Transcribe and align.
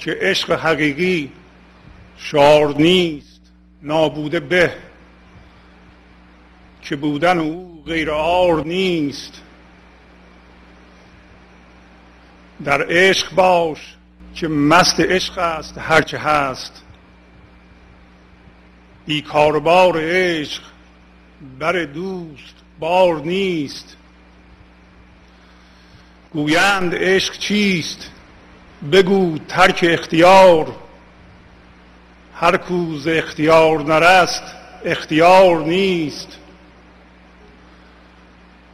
که 0.00 0.18
عشق 0.20 0.52
حقیقی 0.52 1.32
شعار 2.16 2.74
نیست 2.76 3.40
نابوده 3.82 4.40
به 4.40 4.74
که 6.82 6.96
بودن 6.96 7.38
او 7.38 7.82
غیر 7.86 8.10
آر 8.10 8.64
نیست. 8.64 9.42
در 12.64 12.86
عشق 12.90 13.34
باش 13.34 13.96
که 14.34 14.48
مست 14.48 15.00
عشق 15.00 15.38
است 15.38 15.78
هرچه 15.78 16.18
هست. 16.18 16.82
بی 19.06 19.22
کاربار 19.22 19.96
عشق 20.00 20.62
بر 21.58 21.84
دوست 21.84 22.54
بار 22.78 23.20
نیست. 23.20 23.96
گویند 26.32 26.94
عشق 26.94 27.38
چیست؟ 27.38 28.10
بگو 28.92 29.38
ترک 29.38 29.86
اختیار. 29.88 30.66
هر 32.34 32.56
کوز 32.56 33.06
اختیار 33.06 33.82
نرست 33.82 34.42
اختیار 34.84 35.60
نیست. 35.60 36.38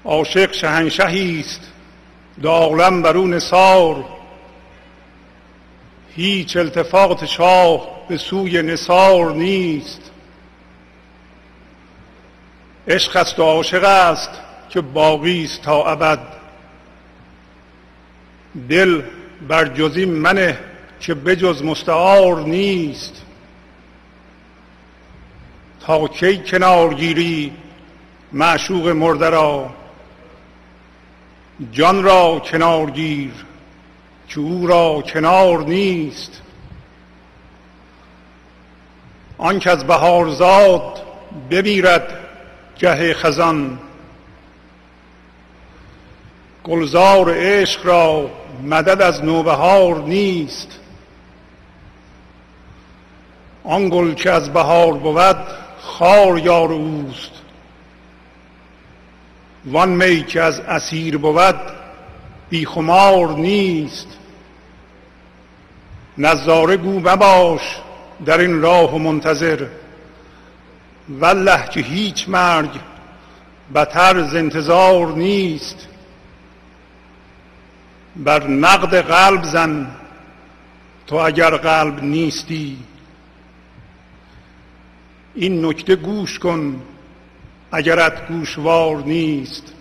عاشق 0.05 0.53
شهنشهی 0.53 1.41
است 1.41 1.61
دالم 2.43 3.03
بر 3.03 3.17
او 3.17 3.27
نثار 3.27 4.05
هیچ 6.17 6.57
التفات 6.57 7.25
شاه 7.25 7.89
به 8.09 8.17
سوی 8.17 8.63
نثار 8.63 9.33
نیست. 9.33 10.11
عشق 12.89 13.17
است 13.17 13.39
و 13.39 13.43
عاشق 13.43 13.85
است 13.85 14.31
که 14.71 14.81
باقی 14.81 15.45
است 15.45 15.63
تا 15.63 15.85
ابد. 15.85 16.19
دل 18.69 19.03
بر 19.49 19.65
جزی 19.69 20.05
منه 20.05 20.59
که 21.01 21.15
بجز 21.15 21.63
مستعار 21.63 22.41
نیست. 22.41 23.23
تا 25.81 26.09
کی 26.09 26.39
کنار 26.39 26.95
گیری 26.95 27.53
معشوق 28.33 28.89
مرده 28.89 29.31
را؟ 29.31 29.71
جان 31.73 32.03
را 32.03 32.39
کنار 32.39 32.91
گیر 32.91 33.33
که 34.29 34.41
او 34.41 34.67
را 34.67 35.03
کنار 35.03 35.65
نیست. 35.65 36.43
آنک 39.39 39.67
از 39.67 39.87
بهارزاد 39.87 41.03
بمیرد 41.51 42.19
گه 42.79 43.15
خزان 43.15 43.79
گلزار 46.67 47.35
عشق 47.37 47.87
را 47.87 48.31
مدد 48.63 49.03
از 49.03 49.25
نوبهار 49.25 50.03
نیست. 50.03 50.69
آن 53.65 53.89
گل 53.89 54.15
که 54.15 54.31
از 54.31 54.53
بهار 54.53 54.93
بود 54.93 55.37
خار 55.81 56.39
یار 56.39 56.73
اوست. 56.73 57.31
وان 59.65 59.89
می 59.89 60.25
که 60.25 60.43
از 60.43 60.61
اسیر 60.61 61.19
بود 61.19 61.61
بیخمار 62.51 63.29
نیست. 63.29 64.09
نظاره 66.19 66.77
گو 66.77 67.01
مباش 67.01 67.81
در 68.27 68.41
این 68.41 68.63
راه 68.63 68.95
و 68.95 68.99
منتظر. 68.99 69.67
والله 71.09 71.69
که 71.69 71.81
هیچ 71.81 72.29
مرگ 72.29 72.71
بتر 73.75 74.23
ز 74.23 74.35
انتظار 74.35 75.07
نیست. 75.13 75.89
بر 78.17 78.47
نقد 78.47 78.95
قلب 78.95 79.45
زن. 79.45 79.97
تو 81.07 81.17
اگر 81.17 81.57
قلب 81.57 82.05
نیستی 82.05 82.79
این 85.35 85.67
نکته 85.67 85.97
گوش 85.97 86.39
کن 86.39 86.83
اگرت 87.73 88.29
گوشوار 88.29 88.97
نیست. 88.97 89.73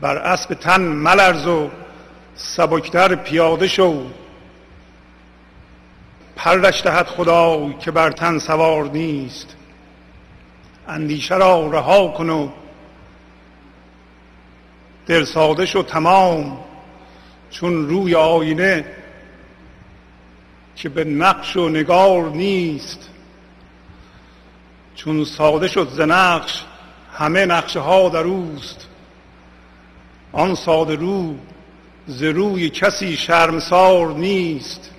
بر 0.00 0.16
اسب 0.16 0.54
تن 0.54 0.80
ملرز 0.80 1.46
و 1.46 1.70
سبکتر 2.34 3.14
پیاده 3.14 3.68
شو. 3.68 4.06
پرش 6.36 6.82
دهد 6.82 7.06
خدا 7.06 7.72
که 7.72 7.90
بر 7.90 8.10
تن 8.10 8.38
سوار 8.38 8.84
نیست. 8.84 9.56
اندیشه 10.88 11.36
را 11.36 11.70
رها 11.70 12.08
کن 12.08 12.30
و 12.30 12.48
دل 15.08 15.24
ساده 15.24 15.66
شو 15.66 15.82
تمام 15.82 16.58
چون 17.50 17.88
روی 17.88 18.14
آینه 18.14 18.84
که 20.76 20.88
به 20.88 21.04
نقش 21.04 21.56
و 21.56 21.68
نگار 21.68 22.30
نیست. 22.30 23.10
چون 24.94 25.24
ساده 25.24 25.68
شد 25.68 25.88
ز 25.88 26.00
نقش 26.00 26.64
همه 27.12 27.46
نقشه 27.46 27.80
ها 27.80 28.08
در 28.08 28.22
اوست. 28.24 28.88
آن 30.32 30.54
ساده 30.54 30.94
رو 30.94 31.34
ز 32.06 32.22
روی 32.22 32.70
کسی 32.70 33.16
شرمسار 33.16 34.14
نیست. 34.14 34.90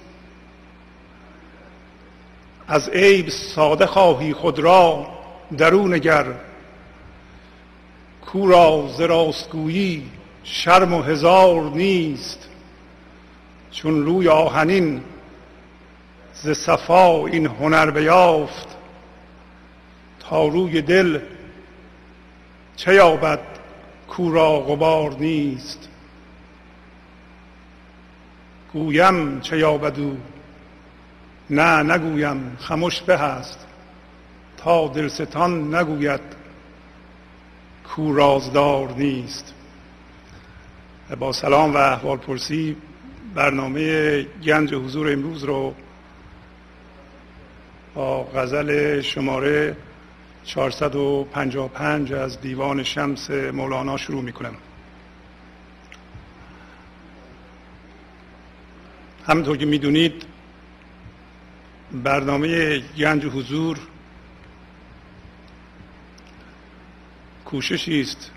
از 2.67 2.89
عیب 2.89 3.29
ساده 3.29 3.85
خواهی 3.85 4.33
خود 4.33 4.59
را 4.59 5.07
درون 5.57 5.93
نگر 5.93 6.25
کو 8.31 8.47
را 8.47 8.89
ز 8.97 9.01
راستگویی 9.01 10.09
شرم 10.43 10.93
و 10.93 11.01
هزار 11.01 11.71
نیست 11.71 12.49
چون 13.71 14.05
روی 14.05 14.27
آهنین 14.27 15.01
ز 16.33 16.49
صفا 16.49 17.25
این 17.25 17.45
هنر 17.45 17.91
بیافت. 17.91 18.67
تا 20.19 20.47
روی 20.47 20.81
دل 20.81 21.19
چه 22.75 22.93
یابد 22.93 23.39
کو 24.07 24.31
را 24.31 24.59
غبار 24.59 25.15
نیست؟ 25.19 25.89
گویم 28.73 29.39
چه 29.39 29.57
یابد 29.57 29.99
او؟ 29.99 30.17
نه 31.49 31.83
نگویم 31.83 32.57
خموش 32.59 33.01
به 33.01 33.17
هست 33.17 33.67
تا 34.57 34.87
دلستان 34.87 35.75
نگوید 35.75 36.38
کو 37.95 38.13
رازدار 38.13 38.93
نیست. 38.97 39.53
با 41.19 41.31
سلام 41.31 41.73
و 41.73 41.77
احوال 41.77 42.17
پرسی 42.17 42.75
برنامه 43.35 44.21
گنج 44.23 44.73
حضور 44.73 45.11
امروز 45.11 45.43
رو 45.43 45.75
با 47.93 48.23
غزل 48.23 49.01
شماره 49.01 49.77
455 50.45 52.13
از 52.13 52.41
دیوان 52.41 52.83
شمس 52.83 53.31
مولانا 53.31 53.97
شروع 53.97 54.21
می 54.21 54.31
کنم 54.31 54.55
همونطور 59.27 59.57
که 59.57 59.65
می‌دونید 59.65 60.23
برنامه 61.91 62.79
گنج 62.79 63.25
حضور 63.25 63.77
کوششی 67.51 68.01
است 68.01 68.31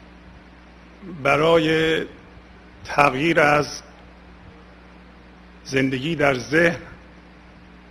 برای 1.22 2.02
تغییر 2.84 3.40
از 3.40 3.82
زندگی 5.64 6.16
در 6.16 6.34
ذهن 6.34 6.78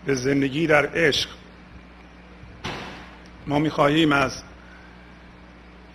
به 0.06 0.16
زندگی 0.16 0.68
در 0.68 0.86
عشق. 0.86 1.30
ما 3.48 3.60
می‌خواهیم 3.60 4.12
از 4.12 4.44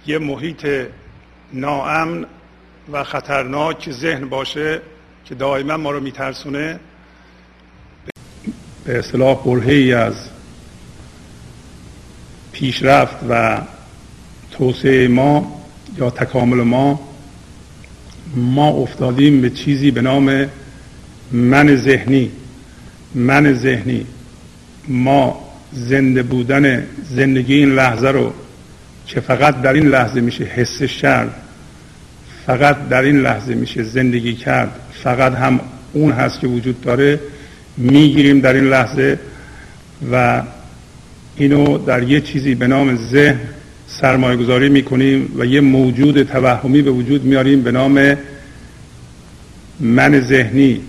یه 0.07 0.19
محیط 0.19 0.87
ناامن 1.53 2.27
و 2.93 3.05
خطرناک 3.05 3.91
ذهن 3.91 4.29
باشه 4.29 4.83
که 5.25 5.35
دائما 5.35 5.77
ما 5.77 5.91
رو 5.91 6.01
میترسونه. 6.01 6.81
به 8.85 8.99
اصطلاح 8.99 9.45
برهه 9.45 9.73
ای 9.73 9.93
از 9.93 10.31
پیشرفت 12.53 13.17
و 13.29 13.63
توسعه 14.59 15.09
ما 15.09 15.63
یا 15.99 16.11
تکامل 16.11 16.57
ما 16.57 17.01
ما 18.37 18.69
افتادیم 18.69 19.41
به 19.41 19.51
چیزی 19.51 19.91
به 19.91 20.01
نام 20.01 20.47
من 21.33 21.77
ذهنی. 21.77 22.31
من 23.15 23.53
ذهنی. 23.53 24.07
ما 24.89 25.47
زنده 25.73 26.23
بودن 26.23 26.87
زندگی 27.11 27.55
این 27.55 27.75
لحظه 27.75 28.09
رو 28.09 28.33
که 29.07 29.21
فقط 29.21 29.63
در 29.63 29.73
این 29.73 29.87
لحظه 29.89 30.21
میشه 30.21 30.45
حسش 30.45 30.99
کرد 30.99 31.35
فقط 32.47 32.89
در 32.89 33.03
این 33.03 33.17
لحظه 33.21 33.55
میشه 33.55 33.83
زندگی 33.83 34.35
کرد 34.35 34.81
فقط 35.03 35.35
هم 35.35 35.61
اون 35.93 36.13
هست 36.13 36.41
که 36.41 36.47
وجود 36.47 36.81
داره 36.81 37.21
می‌گیریم 37.77 38.41
در 38.41 38.53
این 38.53 38.65
لحظه 38.65 39.19
و 40.13 40.43
اینو 41.37 41.79
در 41.79 42.03
یه 42.03 42.21
چیزی 42.21 42.55
به 42.55 42.67
نام 42.67 42.97
ذهن 42.97 43.41
سرمایه 43.89 44.37
گذاری 44.37 44.69
می‌کنیم 44.69 45.33
و 45.39 45.47
یه 45.47 45.61
موجود 45.61 46.23
توهمی 46.23 46.83
به 46.83 46.91
وجود 46.91 47.25
میاریم 47.25 47.63
به 47.63 47.73
نام 47.73 48.17
من 49.81 50.21
ذهنی 50.21 50.81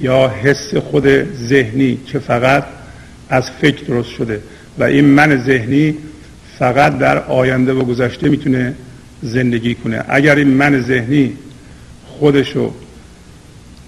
یا 0.00 0.28
حس 0.28 0.74
خود 0.74 1.34
ذهنی 1.34 1.98
که 2.06 2.18
فقط 2.18 2.64
از 3.28 3.50
فکر 3.50 3.84
درست 3.84 4.10
شده. 4.10 4.40
و 4.78 4.84
این 4.84 5.04
من 5.04 5.36
ذهنی 5.36 5.96
فقط 6.58 6.98
در 6.98 7.18
آینده 7.18 7.72
و 7.72 7.84
گذشته 7.84 8.28
می‌تونه 8.28 8.74
زندگی 9.22 9.74
کنه. 9.74 10.04
اگر 10.08 10.36
این 10.36 10.48
من 10.48 10.80
ذهنی 10.80 11.32
خودشو 12.06 12.74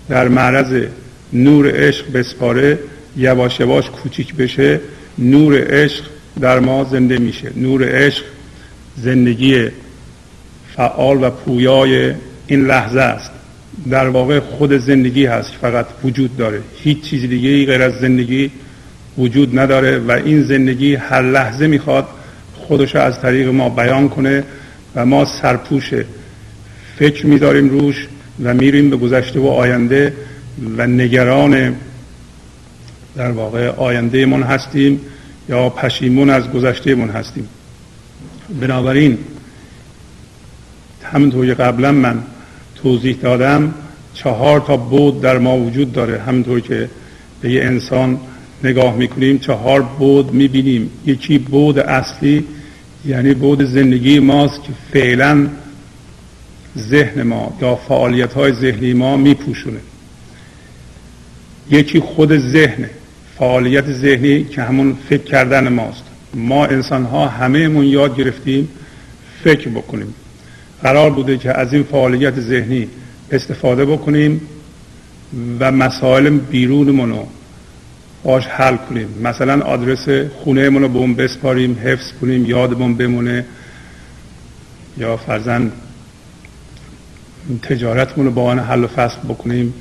در 0.08 0.28
معرض 0.28 0.87
نور 1.32 1.87
عشق 1.87 2.12
بسپاره 2.12 2.78
یواش 3.16 3.61
یواش 3.61 3.90
کوچیک 3.90 4.34
بشه 4.34 4.81
نور 5.19 5.64
عشق 5.70 6.05
در 6.40 6.60
ما 6.60 6.84
زنده 6.84 7.19
میشه. 7.19 7.50
نور 7.56 7.88
عشق 7.88 8.25
زندگی 8.96 9.69
فعال 10.76 11.25
و 11.25 11.31
پویای 11.31 12.12
این 12.46 12.66
لحظه 12.66 13.00
است. 13.00 13.31
در 13.90 14.08
واقع 14.08 14.40
خود 14.40 14.78
زندگی 14.78 15.26
هست 15.26 15.52
فقط 15.60 15.86
وجود 16.04 16.36
داره. 16.36 16.60
هیچ 16.82 17.00
چیز 17.00 17.20
دیگه 17.20 17.66
غیر 17.66 17.82
از 17.82 17.92
زندگی 17.92 18.50
وجود 19.19 19.58
نداره 19.58 19.98
و 19.98 20.10
این 20.10 20.42
زندگی 20.42 20.94
هر 20.94 21.22
لحظه 21.22 21.66
می‌خواد 21.66 22.06
خودش 22.54 22.96
از 22.96 23.20
طریق 23.20 23.48
ما 23.48 23.69
بیان 23.69 24.08
کنه 24.08 24.44
و 24.94 25.06
ما 25.06 25.25
سرپوش 25.25 25.94
فکر 26.96 27.26
میداریم 27.26 27.69
روش 27.69 28.06
و 28.44 28.54
میریم 28.54 28.90
به 28.90 28.96
گذشته 28.96 29.40
و 29.40 29.46
آینده 29.46 30.12
و 30.76 30.87
نگران 30.87 31.75
در 33.16 33.30
واقع 33.30 33.69
آینده 33.69 34.26
من 34.26 34.42
هستیم. 34.42 35.00
یا 35.49 35.69
پشیمون 35.69 36.31
از 36.31 36.50
گذشته 36.50 36.94
من 36.94 37.11
هستیم. 37.11 37.49
بنابراین 38.61 39.19
همونطور 41.02 41.46
که 41.46 41.55
قبلا 41.55 41.93
من 41.93 42.23
توضیح 42.75 43.17
دادم 43.17 43.75
چهار 44.14 44.61
تا 44.61 44.76
بود 44.76 45.20
در 45.20 45.38
ما 45.38 45.56
وجود 45.56 45.93
داره. 45.93 46.20
همونطور 46.20 46.61
که 46.61 46.91
به 47.41 47.50
یه 47.50 47.64
انسان 47.64 48.20
نگاه 48.64 48.96
می‌کنیم 48.96 49.38
چهار 49.38 49.82
بود 49.82 50.32
می‌بینیم. 50.32 50.91
یکی 51.06 51.38
بود 51.38 51.79
اصلی 51.79 52.44
یعنی 53.06 53.35
بود 53.35 53.62
زندگی 53.64 54.19
ماست 54.19 54.62
که 54.62 54.73
فعلا 54.93 55.49
ذهن 56.79 57.23
ما 57.23 57.56
یا 57.61 57.76
فعالیت 57.76 58.32
های 58.32 58.52
ذهنی 58.52 58.93
ما 58.93 59.17
میپوشونه. 59.17 59.81
یکی 61.70 62.00
خود 62.00 62.38
ذهن 62.38 62.90
فعالیت 63.38 63.92
ذهنی 63.92 64.44
که 64.44 64.62
همون 64.62 64.96
فکر 65.08 65.22
کردن 65.22 65.69
ماست. 65.69 66.04
ما 66.34 66.66
انسان 66.66 67.04
ها 67.04 67.28
همهمون 67.28 67.84
یاد 67.84 68.16
گرفتیم 68.16 68.69
فکر 69.44 69.69
بکنیم. 69.69 70.14
قرار 70.82 71.10
بوده 71.10 71.38
که 71.38 71.58
از 71.58 71.72
این 71.72 71.82
فعالیت 71.82 72.40
ذهنی 72.40 72.88
استفاده 73.31 73.84
بکنیم 73.84 74.40
و 75.60 75.72
مسائل 75.72 76.31
بیرونمون 76.31 77.10
رو 77.10 77.28
باش 78.25 78.46
حل 78.46 78.76
کنیم. 78.76 79.08
مثلا 79.22 79.62
آدرس 79.62 80.08
خونه 80.34 80.69
رو 80.69 80.88
به 80.88 80.98
اون 80.98 81.14
بسپاریم 81.14 81.78
حفظ 81.84 82.12
کنیم 82.20 82.46
یادمون 82.46 82.94
بمونه 82.94 83.44
یا 84.98 85.16
فرزن 85.16 85.72
تجارتمون 87.62 88.26
رو 88.26 88.32
با 88.32 88.42
آن 88.42 88.58
حل 88.58 88.84
و 88.84 88.87
فصل 88.87 89.19
بکنیم 89.28 89.75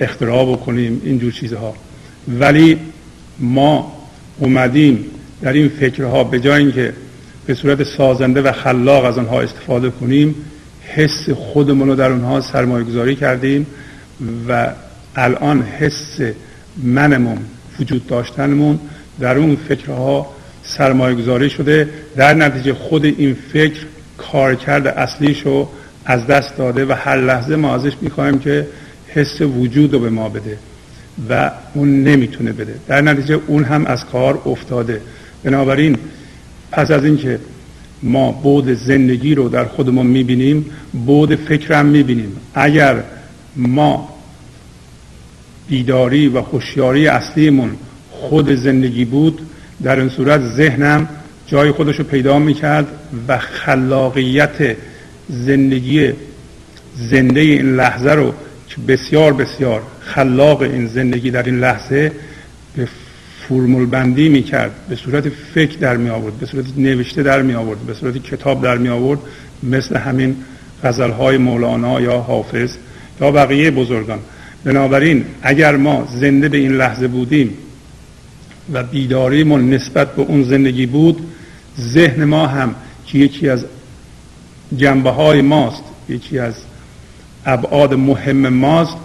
اختراع 0.00 0.52
بکنیم 0.52 1.02
اینجور 1.04 1.32
چیزها. 1.32 1.74
ولی 2.28 2.78
ما 3.38 3.92
اومدیم 4.38 5.04
در 5.42 5.52
این 5.52 5.68
فکرها 5.68 6.24
به 6.24 6.40
جای 6.40 6.62
اینکه 6.62 6.92
به 7.46 7.54
صورت 7.54 7.82
سازنده 7.82 8.42
و 8.42 8.52
خلاق 8.52 9.04
از 9.04 9.18
آنها 9.18 9.40
استفاده 9.40 9.90
کنیم 9.90 10.34
حس 10.82 11.30
خودمون 11.30 11.88
رو 11.88 11.94
در 11.94 12.10
اونها 12.10 12.40
سرمایه 12.40 12.84
گذاری 12.84 13.16
کردیم 13.16 13.66
و 14.48 14.72
الان 15.16 15.62
حس 15.62 16.20
منمون 16.82 17.38
وجود 17.80 18.06
داشتنمون 18.06 18.80
در 19.20 19.38
اون 19.38 19.56
فکرها 19.68 20.26
سرمایه 20.62 21.14
گذاری 21.14 21.50
شده. 21.50 21.88
در 22.16 22.34
نتیجه 22.34 22.74
خود 22.74 23.04
این 23.04 23.36
فکر 23.52 23.80
کارکرد 24.18 24.86
اصلیش 24.86 25.40
رو 25.40 25.68
از 26.04 26.26
دست 26.26 26.56
داده 26.56 26.84
و 26.84 26.92
هر 26.92 27.16
لحظه 27.16 27.56
ما 27.56 27.74
ازش 27.74 27.92
می‌خوایم 28.00 28.38
که 28.38 28.66
حس 29.08 29.40
وجود 29.40 29.92
رو 29.92 29.98
به 29.98 30.10
ما 30.10 30.28
بده. 30.28 30.58
و 31.28 31.50
اون 31.74 32.04
نمی‌تونه 32.04 32.52
بده. 32.52 32.74
در 32.88 33.00
نتیجه 33.00 33.40
اون 33.46 33.64
هم 33.64 33.86
از 33.86 34.04
کار 34.06 34.42
افتاده. 34.46 35.00
بنابراین 35.44 35.96
پس 36.72 36.90
از 36.90 37.04
اینکه 37.04 37.38
ما 38.02 38.32
بود 38.32 38.72
زندگی 38.72 39.34
رو 39.34 39.48
در 39.48 39.64
خودمون 39.64 40.06
می‌بینیم 40.06 40.66
بود 41.06 41.34
فکرم 41.34 41.86
می‌بینیم. 41.86 42.36
اگر 42.54 43.02
ما 43.56 44.08
بیداری 45.68 46.28
و 46.28 46.42
خوشیاری 46.42 47.06
اصلیمون 47.06 47.70
خود 48.10 48.54
زندگی 48.54 49.04
بود 49.04 49.40
در 49.82 49.98
این 49.98 50.08
صورت 50.08 50.40
ذهنم 50.40 51.08
جای 51.46 51.70
خودش 51.70 51.96
رو 51.96 52.04
پیدا 52.04 52.38
می‌کرد 52.38 52.86
و 53.28 53.38
خلاقیت 53.38 54.76
زندگی 55.28 56.12
زنده 56.96 57.40
این 57.40 57.76
لحظه 57.76 58.10
رو 58.10 58.34
که 58.68 58.76
بسیار 58.88 59.32
بسیار 59.32 59.82
خلاق 60.04 60.62
این 60.62 60.86
زندگی 60.86 61.30
در 61.30 61.42
این 61.42 61.60
لحظه 61.60 62.12
به 62.76 62.88
فرمول 63.48 63.86
بندی 63.86 64.28
می 64.28 64.42
کرد 64.42 64.70
به 64.88 64.96
صورت 64.96 65.28
فکر 65.28 65.78
در 65.78 65.96
می 65.96 66.10
آورد 66.10 66.34
به 66.34 66.46
صورت 66.46 66.64
نوشته 66.76 67.22
در 67.22 67.42
می 67.42 67.54
آورد 67.54 67.78
به 67.78 67.94
صورت 67.94 68.22
کتاب 68.22 68.62
در 68.62 68.78
می 68.78 68.88
آورد 68.88 69.18
مثل 69.62 69.96
همین 69.96 70.36
غزل 70.84 71.10
های 71.10 71.36
مولانا 71.36 72.00
یا 72.00 72.20
حافظ 72.20 72.76
یا 73.20 73.30
بقیه 73.30 73.70
بزرگان. 73.70 74.18
بنابراین 74.64 75.24
اگر 75.42 75.76
ما 75.76 76.08
زنده 76.14 76.48
به 76.48 76.58
این 76.58 76.72
لحظه 76.72 77.08
بودیم 77.08 77.54
و 78.72 78.82
بیداریمون 78.82 79.70
نسبت 79.70 80.16
به 80.16 80.22
اون 80.22 80.42
زندگی 80.42 80.86
بود 80.86 81.16
ذهن 81.80 82.24
ما 82.24 82.46
هم 82.46 82.74
که 83.06 83.18
یکی 83.18 83.48
از 83.48 83.64
جنبه 84.76 85.10
های 85.10 85.42
ماست 85.42 85.82
یکی 86.08 86.38
از 86.38 86.54
ابعاد 87.46 87.94
مهم 87.94 88.48
ماست 88.48 88.96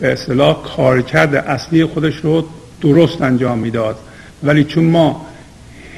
به 0.00 0.12
اصطلاح 0.12 0.62
کارکرد 0.76 1.34
اصلی 1.34 1.84
خودش 1.84 2.16
رو 2.16 2.48
درست 2.80 3.22
انجام 3.22 3.58
می‌داد. 3.58 3.98
ولی 4.42 4.64
چون 4.64 4.84
ما 4.84 5.26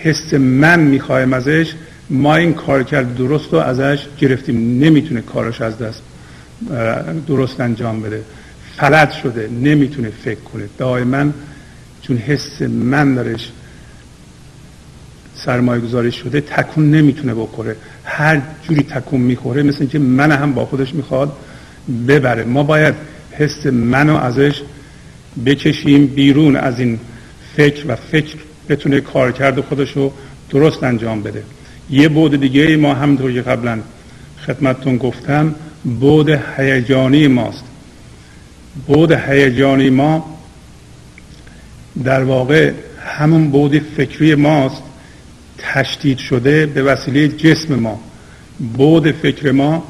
حس 0.03 0.35
من 0.35 0.81
می‌خوایم 0.81 1.33
ازش 1.33 1.73
ما 2.11 2.37
این 2.37 2.55
کارکرد 2.55 3.17
درست 3.17 3.53
رو 3.53 3.59
ازش 3.59 4.07
گرفتیم. 4.19 4.85
نمی‌تونه 4.85 5.21
کارش 5.21 5.61
از 5.61 5.79
دست 5.79 6.03
درست 7.27 7.61
انجام 7.61 8.03
بده. 8.03 8.23
فلج 8.77 9.11
شده. 9.11 9.49
نمی‌تونه 9.49 10.11
فکر 10.25 10.41
کنه. 10.41 10.65
دائما 10.79 11.31
چون 12.03 12.17
حس 12.17 12.63
من 12.63 13.15
درش 13.15 13.53
سرمایه 15.35 15.81
گذاری 15.81 16.13
شده 16.13 16.41
تکون 16.41 16.91
نمی‌تونه 16.91 17.35
بخوره. 17.35 17.77
هر 18.05 18.41
جوری 18.63 18.83
تکون 18.83 19.21
می‌خوره 19.21 19.63
مثل 19.63 19.79
اینکه 19.81 19.99
من 19.99 20.33
هم 20.33 20.53
با 20.53 20.67
خودش 20.67 20.95
می‌خواد 20.95 21.33
ببره. 22.09 22.45
ما 22.45 22.63
باید 22.63 22.95
حس 23.39 23.67
منو 23.67 24.17
ازش 24.17 24.63
بکشیم 25.47 26.07
بیرون 26.07 26.57
از 26.57 26.81
این 26.81 26.99
فکر 27.57 27.85
و 27.89 27.97
فکر 27.97 28.35
بتونه 28.69 29.01
کارکرد 29.01 29.61
خودش 29.61 29.93
رو 29.93 30.13
درست 30.51 30.83
انجام 30.83 31.23
بده. 31.23 31.43
یه 31.91 32.09
بود 32.09 32.41
دیگه 32.41 32.77
ما 32.77 32.95
همونطور 32.95 33.33
که 33.33 33.43
قبلا 33.43 33.81
خدمتتون 34.47 34.97
گفتم 34.97 35.55
بود 36.01 36.31
هیجانی 36.31 37.29
ماست. 37.29 37.65
بود 38.87 39.13
هیجانی 39.13 39.91
ما 39.91 40.39
در 42.05 42.25
واقع 42.25 42.73
همون 43.05 43.51
بود 43.51 43.79
فکری 43.79 44.35
ماست 44.35 44.83
تشدید 45.59 46.19
شده 46.19 46.67
به 46.67 46.83
وسیله 46.83 47.29
جسم 47.29 47.75
ما. 47.75 48.01
بود 48.77 49.11
فکر 49.11 49.53
ما 49.53 49.85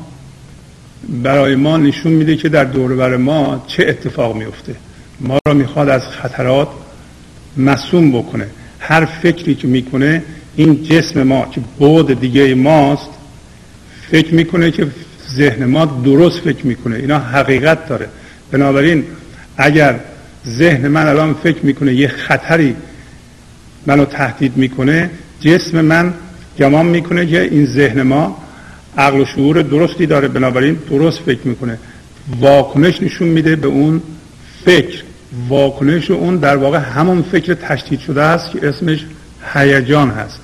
برای 1.08 1.56
ما 1.56 1.76
نشون 1.76 2.12
میده 2.12 2.36
که 2.36 2.48
در 2.48 2.64
دور 2.64 3.16
ما 3.16 3.64
چه 3.66 3.84
اتفاق 3.88 4.36
میفته. 4.36 4.74
ما 5.20 5.38
را 5.46 5.54
می‌خواد 5.54 5.88
از 5.88 6.02
خطرات 6.02 6.68
مسوم 7.56 8.12
بکنه. 8.12 8.46
هر 8.80 9.04
فکری 9.04 9.54
که 9.54 9.68
می‌کنه 9.68 10.22
این 10.56 10.82
جسم 10.82 11.22
ما 11.22 11.46
که 11.50 11.60
بود 11.78 12.20
دیگه 12.20 12.54
ماست 12.54 13.10
فکر 14.10 14.34
می‌کنه 14.34 14.70
که 14.70 14.86
ذهن 15.34 15.64
ما 15.64 15.84
درست 15.84 16.40
فکر 16.40 16.66
می‌کنه. 16.66 16.96
اینا 16.96 17.18
حقیقت 17.18 17.88
داره. 17.88 18.08
بنابراین 18.50 19.04
اگر 19.56 20.00
ذهن 20.46 20.88
من 20.88 21.06
الان 21.06 21.34
فکر 21.34 21.66
می‌کنه 21.66 21.94
یه 21.94 22.08
خطری 22.08 22.76
منو 23.86 24.04
تهدید 24.04 24.56
می‌کنه 24.56 25.10
جسم 25.40 25.80
من 25.80 26.14
گمان 26.58 26.86
می‌کنه 26.86 27.26
که 27.26 27.42
این 27.42 27.66
ذهن 27.66 28.02
ما 28.02 28.38
عقل 28.98 29.20
و 29.20 29.24
شعور 29.24 29.62
درستی 29.62 30.06
داره 30.06 30.28
بنابراین 30.28 30.74
درست 30.90 31.18
فکر 31.18 31.48
می‌کنه. 31.48 31.78
واکنش 32.40 33.02
نشون 33.02 33.28
میده 33.28 33.56
به 33.56 33.66
اون 33.66 34.02
فکر. 34.64 35.02
واکنش 35.48 36.10
اون 36.10 36.36
در 36.36 36.56
واقع 36.56 36.78
همون 36.78 37.22
فکر 37.22 37.54
تشدید 37.54 38.00
شده 38.00 38.22
است 38.22 38.50
که 38.52 38.68
اسمش 38.68 39.04
هیجان 39.54 40.10
هست. 40.10 40.40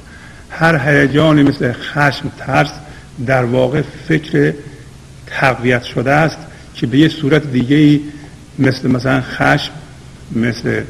هر 0.50 0.88
هیجانی 0.88 1.42
مثل 1.42 1.72
خشم 1.72 2.32
ترس 2.38 2.70
در 3.26 3.44
واقع 3.44 3.82
فکر 4.08 4.52
تقویت 5.26 5.82
شده 5.82 6.10
است 6.10 6.38
که 6.74 6.86
به 6.86 6.98
یه 6.98 7.08
صورت 7.08 7.52
دیگه 7.52 7.76
ای 7.76 8.00
مثل 8.58 8.90
مثلا 8.90 9.20
خشم 9.20 9.72
مثل 10.36 10.82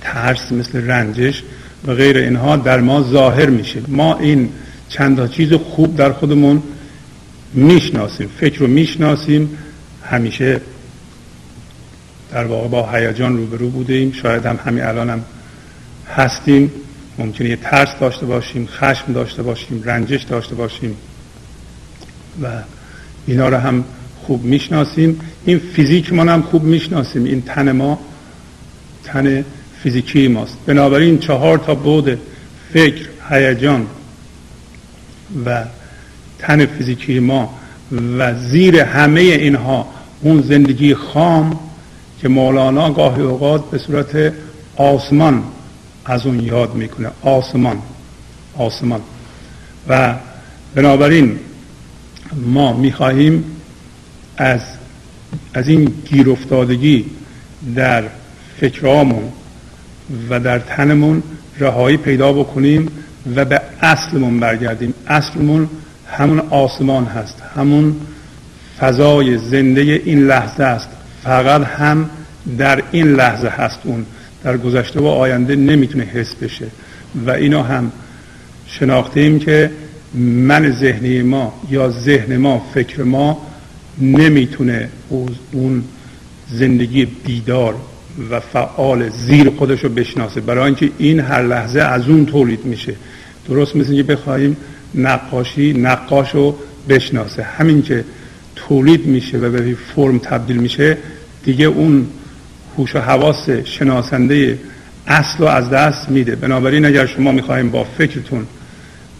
ترس 0.00 0.52
مثل 0.52 0.86
رنجش 0.86 1.42
و 1.86 1.94
غیر 1.94 2.16
اینها 2.16 2.56
در 2.56 2.80
ما 2.80 3.02
ظاهر 3.02 3.46
میشه. 3.46 3.80
ما 3.88 4.18
این 4.18 4.48
چند 4.88 5.30
چیز 5.30 5.52
خوب 5.52 5.96
در 5.96 6.12
خودمون 6.12 6.62
می‌شناسیم 7.54 8.30
فکر 8.40 8.58
رو 8.58 8.66
می‌شناسیم. 8.66 9.58
همیشه 10.04 10.60
در 12.32 12.44
واقع 12.44 12.68
با 12.68 12.90
هیجان 12.92 13.36
روبرو 13.36 13.70
بودیم. 13.70 14.12
شاید 14.12 14.46
هم 14.46 14.58
همین 14.64 14.84
الان 14.84 15.10
هم 15.10 15.24
هستیم. 16.16 16.70
ممکنه 17.18 17.48
یه 17.48 17.56
ترس 17.56 17.88
داشته 18.00 18.26
باشیم 18.26 18.66
خشم 18.66 19.12
داشته 19.12 19.42
باشیم 19.42 19.82
رنجش 19.84 20.22
داشته 20.22 20.54
باشیم 20.54 20.96
و 22.42 22.46
اینا 23.26 23.48
رو 23.48 23.56
هم 23.56 23.84
خوب 24.22 24.44
می‌شناسیم. 24.44 25.20
این 25.44 25.58
فیزیک 25.58 26.12
ما 26.12 26.22
هم 26.22 26.42
خوب 26.42 26.62
می‌شناسیم. 26.62 27.24
این 27.24 27.42
تن 27.42 27.72
ما 27.72 27.98
تن 29.04 29.44
فیزیکی 29.82 30.28
ماست. 30.28 30.58
بنابراین 30.66 31.18
چهار 31.18 31.58
تا 31.58 31.74
بود 31.74 32.18
فکر 32.72 33.08
هیجان 33.30 33.86
و 35.46 35.64
تن 36.38 36.66
فیزیکی 36.66 37.20
ما 37.20 37.54
و 38.18 38.34
زیر 38.38 38.76
همه 38.76 39.20
اینها 39.20 39.86
اون 40.20 40.42
زندگی 40.42 40.94
خام 40.94 41.58
که 42.20 42.28
مولانا 42.28 42.90
گاهی 42.90 43.22
اوقات 43.22 43.70
به 43.70 43.78
صورت 43.78 44.32
آسمان 44.76 45.42
از 46.04 46.26
اون 46.26 46.40
یاد 46.40 46.74
می‌کنه. 46.74 47.10
آسمان 47.22 47.78
آسمان. 48.56 49.00
و 49.88 50.14
بنابراین 50.74 51.38
ما 52.46 52.72
می‌خواهیم 52.72 53.44
از 54.36 54.60
از 55.54 55.68
این 55.68 55.84
گیر 56.04 56.30
افتادگی 56.30 57.04
در 57.74 58.04
فکرامون 58.60 59.22
و 60.30 60.40
در 60.40 60.58
تنمون 60.58 61.22
رهایی 61.58 61.96
پیدا 61.96 62.32
بکنیم 62.32 62.88
و 63.36 63.44
به 63.44 63.60
اصلمون 63.80 64.40
برگردیم. 64.40 64.94
اصلمون 65.06 65.68
همون 66.10 66.38
آسمان 66.38 67.04
هست. 67.04 67.42
همون 67.56 67.96
فضای 68.80 69.38
زنده 69.38 69.80
این 69.80 70.26
لحظه 70.26 70.64
است. 70.64 70.88
فقط 71.22 71.62
هم 71.62 72.10
در 72.58 72.82
این 72.92 73.12
لحظه 73.12 73.48
هست 73.48 73.78
اون. 73.84 74.06
در 74.44 74.56
گذشته 74.56 75.00
و 75.00 75.06
آینده 75.06 75.56
نمی‌تونه 75.56 76.04
حس 76.04 76.34
بشه. 76.34 76.66
و 77.26 77.30
اینو 77.30 77.62
هم 77.62 77.92
شناختیم 78.66 79.38
که 79.38 79.70
من 80.14 80.70
ذهنی 80.70 81.22
ما 81.22 81.52
یا 81.70 81.90
ذهن 81.90 82.36
ما 82.36 82.66
فکر 82.74 83.02
ما 83.02 83.46
نمی‌تونه 83.98 84.88
اون 85.52 85.84
زندگی 86.50 87.04
بیدار 87.04 87.74
و 88.30 88.40
فعال 88.40 89.08
زیر 89.08 89.50
خودش 89.50 89.84
رو 89.84 89.88
بشناسه. 89.88 90.40
برای 90.40 90.64
اینکه 90.64 90.90
این 90.98 91.20
هر 91.20 91.42
لحظه 91.42 91.80
از 91.80 92.08
اون 92.08 92.26
تولید 92.26 92.64
میشه. 92.64 92.94
درست 93.48 93.76
مثل 93.76 93.94
که 93.94 94.02
بخواهیم 94.02 94.56
نقاشی 94.94 95.72
نقاش 95.72 96.30
رو 96.34 96.56
بشناسه. 96.88 97.42
همین 97.42 97.82
که 97.82 98.04
تولید 98.56 99.06
میشه 99.06 99.38
و 99.38 99.50
به 99.50 99.76
فرم 99.94 100.18
تبدیل 100.18 100.56
میشه 100.56 100.96
دیگه 101.44 101.64
اون 101.64 102.06
هوش 102.78 102.96
و 102.96 102.98
حواس 102.98 103.50
شناسنده 103.50 104.58
اصل 105.06 105.38
رو 105.38 105.46
از 105.46 105.70
دست 105.70 106.08
میده. 106.08 106.36
بنابراین 106.36 106.84
اگر 106.84 107.06
شما 107.06 107.32
می‌خواهیم 107.32 107.70
با 107.70 107.84
فکرتون 107.84 108.46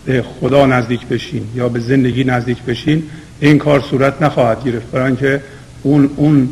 به 0.04 0.22
خدا 0.22 0.66
نزدیک 0.66 1.06
بشین 1.06 1.42
یا 1.54 1.68
به 1.68 1.80
زندگی 1.80 2.24
نزدیک 2.24 2.62
بشین 2.62 3.02
این 3.40 3.58
کار 3.58 3.80
صورت 3.80 4.22
نخواهد 4.22 4.64
گرفت. 4.64 4.90
برای 4.90 5.06
اینکه 5.06 5.40
اون 5.82 6.10
اون 6.16 6.48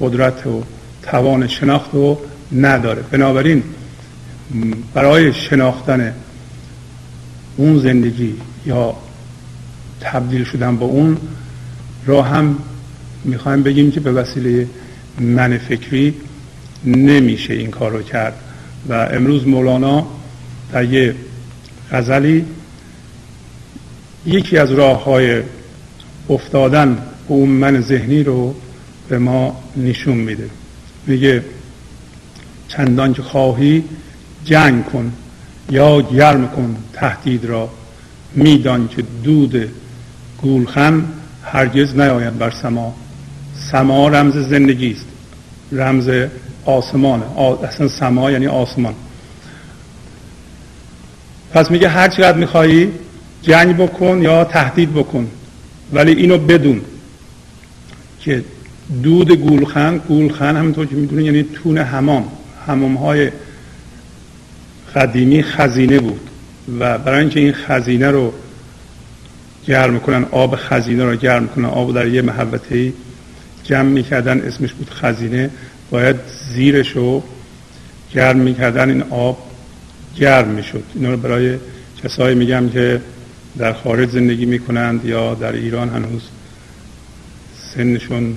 قدرت 0.00 0.46
و 0.46 0.62
توان 1.02 1.46
شناخت 1.46 1.90
رو 1.92 2.20
نداره. 2.52 3.02
بنابراین 3.10 3.62
برای 4.94 5.32
شناختن 5.32 6.14
اون 7.56 7.78
زندگی 7.78 8.34
یا 8.66 8.96
تبدیل 10.00 10.44
شدن 10.44 10.76
با 10.76 10.86
اون 10.86 11.16
را 12.06 12.22
هم 12.22 12.58
می‌خوایم 13.24 13.62
بگیم 13.62 13.90
که 13.90 14.00
به 14.00 14.12
وسیله 14.12 14.68
من 15.20 15.58
فکری 15.58 16.14
نمیشه 16.84 17.54
این 17.54 17.70
کار 17.70 17.90
رو 17.90 18.02
کرد. 18.02 18.34
و 18.88 18.92
امروز 18.92 19.46
مولانا 19.46 20.06
در 20.72 20.84
یه 20.84 21.14
غزلی 21.92 22.44
یکی 24.26 24.58
از 24.58 24.72
راه 24.72 25.04
های 25.04 25.42
افتادن 26.30 26.94
به 27.28 27.34
اون 27.34 27.48
من 27.48 27.80
ذهنی 27.80 28.22
رو 28.22 28.54
به 29.08 29.18
ما 29.18 29.64
نشون 29.76 30.16
میده. 30.16 30.50
میگه 31.06 31.44
چندان 32.68 33.12
که 33.12 33.22
خواهی 33.22 33.84
جنگ 34.44 34.84
کن. 34.84 35.12
یا 35.70 36.02
گرم 36.02 36.48
کن 36.48 36.76
تهدید 36.92 37.44
را. 37.44 37.68
میدان 38.34 38.88
که 38.88 39.04
دود 39.24 39.68
گولخن 40.42 41.04
هرگز 41.44 41.94
نیاید 41.96 42.38
بر 42.38 42.50
سما. 42.50 42.94
سما 43.72 44.08
رمز 44.08 44.36
زندگی 44.36 44.92
است. 44.92 45.06
رمز 45.72 46.10
آسمان. 46.64 47.22
اصلا 47.64 47.88
سما 47.88 48.30
یعنی 48.30 48.46
آسمان. 48.46 48.94
پس 51.52 51.70
میگه 51.70 51.88
هر 51.88 52.08
چقدر 52.08 52.38
میخوایی 52.38 52.92
جنگ 53.42 53.76
بکن 53.76 54.22
یا 54.22 54.44
تهدید 54.44 54.94
بکن 54.94 55.30
ولی 55.92 56.12
اینو 56.12 56.38
بدون 56.38 56.80
که 58.20 58.44
دود 59.02 59.32
گولخن 59.32 59.98
گولخن 60.08 60.56
همینطور 60.56 60.86
که 60.86 60.94
می‌دونه 60.96 61.24
یعنی 61.24 61.42
تون 61.42 61.78
حمام. 61.78 62.24
حمام 62.66 62.94
های 62.94 63.30
قدیمی 64.94 65.42
خزینه 65.42 65.98
بود 66.00 66.30
و 66.78 66.98
برای 66.98 67.20
اینکه 67.20 67.40
این 67.40 67.52
خزینه 67.52 68.10
رو 68.10 68.32
گرم 69.66 70.00
کنن 70.00 70.26
آب 70.30 70.56
خزینه 70.56 71.04
رو 71.04 71.16
گرم 71.16 71.48
کنن 71.48 71.64
آب 71.64 71.94
در 71.94 72.08
یه 72.08 72.22
محبته 72.22 72.92
جمع 73.64 73.88
می‌کردن 73.88 74.40
اسمش 74.40 74.72
بود 74.72 74.90
خزینه 74.90 75.50
باید 75.90 76.16
زیرش 76.54 76.90
رو 76.90 77.22
گرم 78.14 78.36
می‌کردن 78.36 78.90
این 78.90 79.02
آب 79.02 79.38
گرم 80.16 80.48
می‌شد. 80.48 80.82
اینا 80.94 81.10
رو 81.10 81.16
برای 81.16 81.58
کسایی 82.04 82.34
میگم 82.34 82.68
که 82.68 83.00
در 83.58 83.72
خارج 83.72 84.10
زندگی 84.10 84.46
می‌کنند 84.46 85.04
یا 85.04 85.34
در 85.34 85.52
ایران 85.52 85.88
هنوز 85.88 86.22
سنشون 87.74 88.36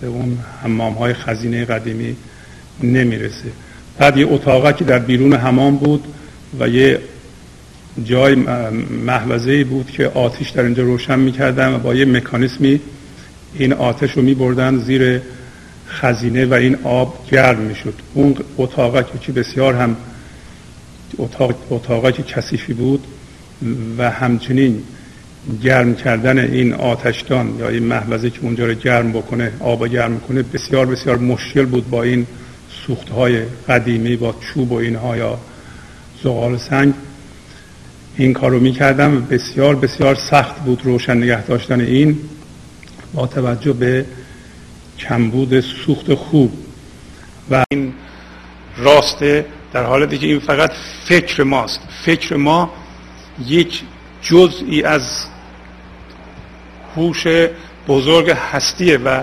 به 0.00 0.06
اون 0.06 0.38
حمام 0.62 0.92
های 0.92 1.14
خزینه 1.14 1.64
قدیمی 1.64 2.16
نمی‌رسه. 2.82 3.52
بعد 3.98 4.16
یه 4.16 4.26
اتاقه 4.30 4.72
که 4.72 4.84
در 4.84 4.98
بیرون 4.98 5.34
حمام 5.34 5.76
بود 5.76 6.04
و 6.60 6.68
یه 6.68 7.00
جای 8.04 8.34
محوزه 9.06 9.64
بود 9.64 9.90
که 9.90 10.06
آتیش 10.06 10.50
در 10.50 10.62
اینجا 10.62 10.82
روشن 10.82 11.18
می‌کردن 11.18 11.74
و 11.74 11.78
با 11.78 11.94
یه 11.94 12.04
مکانیسمی 12.04 12.80
این 13.54 13.72
آتش 13.72 14.12
رو 14.12 14.22
میبردن 14.22 14.78
زیر 14.78 15.20
خزینه 15.88 16.46
و 16.46 16.54
این 16.54 16.76
آب 16.84 17.26
گرم 17.30 17.58
می‌شد. 17.58 17.94
اون 18.14 18.36
اتاقه 18.58 19.04
که 19.20 19.32
بسیار 19.32 19.74
هم 19.74 19.96
اتاق 21.70 22.12
که 22.12 22.22
کثیفی 22.22 22.72
بود 22.72 23.04
و 23.98 24.10
همچنین 24.10 24.82
گرم 25.62 25.94
کردن 25.94 26.38
این 26.38 26.72
آتشدان 26.72 27.56
یا 27.58 27.68
این 27.68 27.82
محوزه 27.82 28.30
که 28.30 28.38
اونجا 28.42 28.66
رو 28.66 28.74
گرم 28.74 29.12
بکنه 29.12 29.52
آب 29.60 29.86
گرم 29.86 30.20
کنه 30.20 30.42
بسیار 30.42 30.86
بسیار 30.86 31.18
مشکل 31.18 31.64
بود 31.64 31.90
با 31.90 32.02
این 32.02 32.26
سوخت 32.86 33.08
های 33.08 33.42
قدیمی 33.68 34.16
با 34.16 34.34
چوب 34.40 34.72
و 34.72 34.74
اینها 34.74 35.16
یا 35.16 35.38
زغال 36.22 36.56
سنگ 36.56 36.94
این 38.16 38.32
کار 38.32 38.50
رو 38.50 38.60
می‌کردم 38.60 39.16
و 39.16 39.20
بسیار 39.20 39.76
بسیار 39.76 40.14
سخت 40.14 40.56
بود 40.56 40.80
روشن 40.84 41.16
نگه 41.16 41.44
داشتن 41.44 41.80
این 41.80 42.18
با 43.14 43.26
توجه 43.26 43.72
به 43.72 44.06
کمبود 44.98 45.60
سوخت 45.60 46.14
خوب. 46.14 46.52
و 47.50 47.64
این 47.70 47.92
راسته 48.76 49.46
در 49.72 49.84
حالتی 49.84 50.18
که 50.18 50.26
این 50.26 50.38
فقط 50.38 50.70
فکر 51.04 51.42
ماست. 51.42 51.80
فکر 52.04 52.36
ما 52.36 52.72
یک 53.46 53.82
جزئی 54.22 54.82
از 54.82 55.26
هوش 56.96 57.26
بزرگ 57.88 58.30
هستیه 58.30 58.96
و 58.96 59.22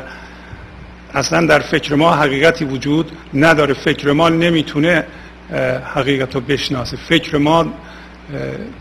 اصلا 1.13 1.45
در 1.45 1.59
فکر 1.59 1.95
ما 1.95 2.11
حقیقتی 2.15 2.65
وجود 2.65 3.11
نداره. 3.33 3.73
فکر 3.73 4.11
ما 4.11 4.29
نمی‌تونه 4.29 5.03
حقیقت 5.95 6.35
رو 6.35 6.41
بشناسه. 6.41 6.97
فکر 6.97 7.37
ما 7.37 7.73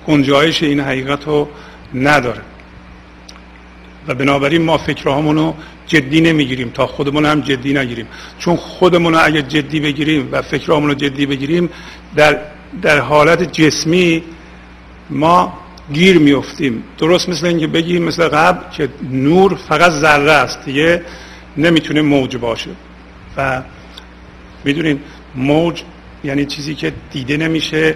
گنجایش 0.06 0.62
این 0.62 0.80
حقیقت 0.80 1.24
رو 1.26 1.48
نداره. 1.94 2.40
و 4.08 4.14
بنابراین 4.14 4.62
ما 4.62 4.78
فکرهامون 4.78 5.36
رو 5.36 5.54
جدی 5.86 6.20
نمی‌گیریم. 6.20 6.70
تا 6.70 6.86
خودمون 6.86 7.26
هم 7.26 7.40
جدی 7.40 7.72
نگیریم. 7.72 8.06
چون 8.38 8.56
خودمون 8.56 9.14
رو 9.14 9.20
اگر 9.24 9.40
جدی 9.40 9.80
بگیریم 9.80 10.28
و 10.32 10.42
فکرهامون 10.42 10.88
رو 10.88 10.94
جدی 10.94 11.26
بگیریم 11.26 11.70
در, 12.16 12.38
در 12.82 12.98
حالت 12.98 13.52
جسمی 13.52 14.22
ما 15.10 15.58
گیر 15.92 16.18
میفتیم. 16.18 16.84
درست 16.98 17.28
مثل 17.28 17.46
اینکه 17.46 17.66
بگیم 17.66 18.02
مثل 18.02 18.28
قبل 18.28 18.76
که 18.76 18.88
نور 19.10 19.54
فقط 19.68 19.92
ذره 19.92 20.32
است. 20.32 20.64
دیگه 20.64 21.02
نمی‌تونه 21.56 22.02
موج 22.02 22.36
باشه. 22.36 22.70
و 23.36 23.62
می‌دونین 24.64 25.00
موج 25.34 25.82
یعنی 26.24 26.46
چیزی 26.46 26.74
که 26.74 26.92
دیده 27.12 27.36
نمیشه. 27.36 27.94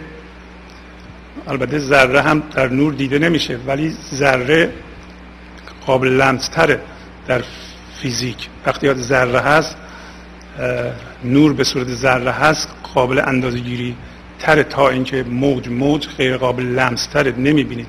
البته 1.49 1.78
ذره 1.78 2.23
هم 2.23 2.42
در 2.54 2.68
نور 2.68 2.92
دیده 2.92 3.18
نمیشه 3.18 3.58
ولی 3.66 3.90
ذره 4.14 4.73
قابل 5.87 6.08
لمس 6.08 6.49
تره 6.49 6.80
در 7.26 7.42
فیزیک. 8.02 8.49
وقتی 8.66 8.87
یاد 8.87 8.96
ذره 8.96 9.40
هست 9.40 9.76
نور 11.25 11.52
به 11.52 11.64
صورت 11.64 11.88
ذره 11.88 12.30
هست 12.30 12.68
قابل 12.94 13.23
اندازه 13.26 13.58
گیری 13.58 13.96
تر 14.38 14.62
تا 14.62 14.88
اینکه 14.88 15.23
موج 15.23 15.68
موج 15.68 16.08
غیر 16.18 16.37
قابل 16.37 16.62
لمس 16.62 17.06
تره 17.06 17.34
نمی‌بینید. 17.38 17.87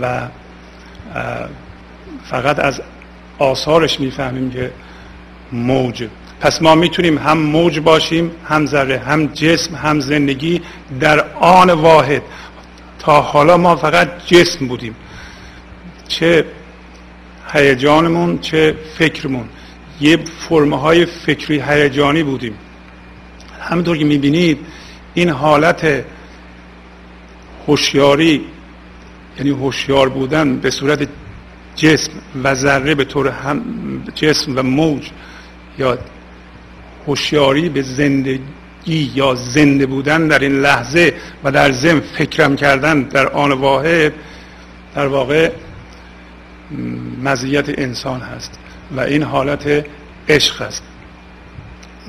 و 0.00 0.28
فقط 2.24 2.58
از 2.58 2.82
آثارش 3.38 4.00
می‌فهمیم 4.00 4.50
که 4.50 4.70
موج. 5.52 6.08
پس 6.40 6.62
ما 6.62 6.74
می‌تونیم 6.74 7.18
هم 7.18 7.38
موج 7.38 7.78
باشیم 7.80 8.30
هم 8.44 8.66
ذره 8.66 8.98
هم 8.98 9.26
جسم 9.26 9.74
هم 9.74 10.00
زندگی 10.00 10.60
در 11.00 11.24
آن 11.34 11.70
واحد. 11.70 12.22
تا 12.98 13.20
حالا 13.20 13.56
ما 13.56 13.76
فقط 13.76 14.26
جسم 14.26 14.68
بودیم. 14.68 14.96
چه 16.08 16.44
هیجانمون 17.52 18.38
چه 18.38 18.74
فکرمون. 18.98 19.48
یه 20.00 20.18
فرمه 20.48 20.80
های 20.80 21.06
فکری 21.06 21.62
هیجانی 21.68 22.22
بودیم. 22.22 22.54
همینطور 23.60 23.98
که 23.98 24.04
می‌بینید 24.04 24.58
این 25.14 25.30
حالت 25.30 26.04
هوشیاری 27.66 28.44
یعنی 29.38 29.50
هوشیار 29.50 30.08
بودن 30.08 30.56
به 30.56 30.70
صورت 30.70 31.08
جسم 31.76 32.10
و 32.44 32.54
ذره 32.54 32.94
به 32.94 33.04
طور 33.04 33.28
هم 33.28 33.62
جسم 34.14 34.56
و 34.56 34.62
موج 34.62 35.10
یا 35.78 35.98
هوشیاری 37.06 37.68
به 37.68 37.82
زندگی 37.82 38.40
یا 39.14 39.34
زنده 39.34 39.86
بودن 39.86 40.28
در 40.28 40.38
این 40.38 40.60
لحظه 40.60 41.14
و 41.44 41.52
در 41.52 41.72
ضمن 41.72 42.00
فکرم 42.00 42.56
کردن 42.56 43.02
در 43.02 43.28
آن 43.28 43.52
واحد 43.52 44.12
در 44.94 45.06
واقع 45.06 45.50
مزیت 47.22 47.78
انسان 47.78 48.20
هست 48.20 48.58
و 48.96 49.00
این 49.00 49.22
حالت 49.22 49.84
عشق 50.28 50.62
است. 50.62 50.82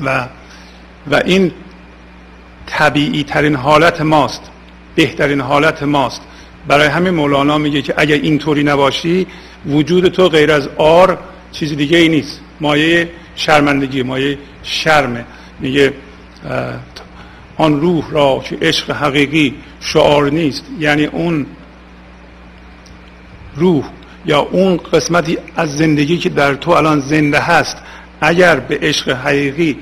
و 0.06 0.28
و 1.12 1.16
این 1.26 1.52
طبیعی 2.66 3.24
ترین 3.24 3.56
حالت 3.56 4.02
ماست 4.02 4.42
بهترین 4.96 5.42
حالت 5.42 5.84
ماست. 5.84 6.22
برای 6.68 6.88
همین 6.88 7.14
مولانا 7.14 7.58
میگه 7.58 7.82
که 7.82 7.94
اگر 7.98 8.16
اینطوری 8.16 8.64
نباشی 8.64 9.28
وجود 9.68 10.08
تو 10.08 10.30
غیر 10.30 10.52
از 10.52 10.70
آر 10.78 11.18
چیز 11.52 11.74
دیگه 11.74 11.98
ای 11.98 12.10
نیست. 12.10 12.40
مایه 12.62 13.10
شرمندگی 13.36 14.04
مایه 14.04 14.38
شرمه 14.64 15.26
میگه 15.60 15.94
آن 17.58 17.82
روح 17.82 18.12
را 18.12 18.44
که 18.50 18.58
عشق 18.62 18.92
حقیقی 18.92 19.54
شعار 19.80 20.32
نیست. 20.32 20.64
یعنی 20.80 21.06
اون 21.06 21.46
روح 23.56 23.84
یا 24.26 24.40
اون 24.40 24.78
قسمتی 24.78 25.38
از 25.56 25.78
زندگی 25.78 26.18
که 26.18 26.30
در 26.30 26.54
تو 26.54 26.72
الان 26.72 27.00
زنده 27.00 27.40
هست 27.40 27.78
اگر 28.22 28.60
به 28.60 28.80
عشق 28.82 29.10
حقیقی 29.10 29.78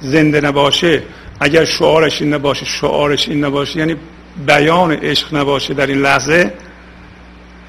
زنده 0.00 0.40
نباشه 0.40 1.02
اگر 1.40 1.64
شعارش 1.64 2.22
این 2.22 2.34
نباشه 2.34 2.64
شعارش 2.64 3.28
این 3.28 3.44
نباشه 3.44 3.78
یعنی 3.78 3.96
بیان 4.46 4.92
عشق 4.92 5.34
نباشه 5.34 5.74
در 5.74 5.86
این 5.86 6.02
لحظه 6.02 6.52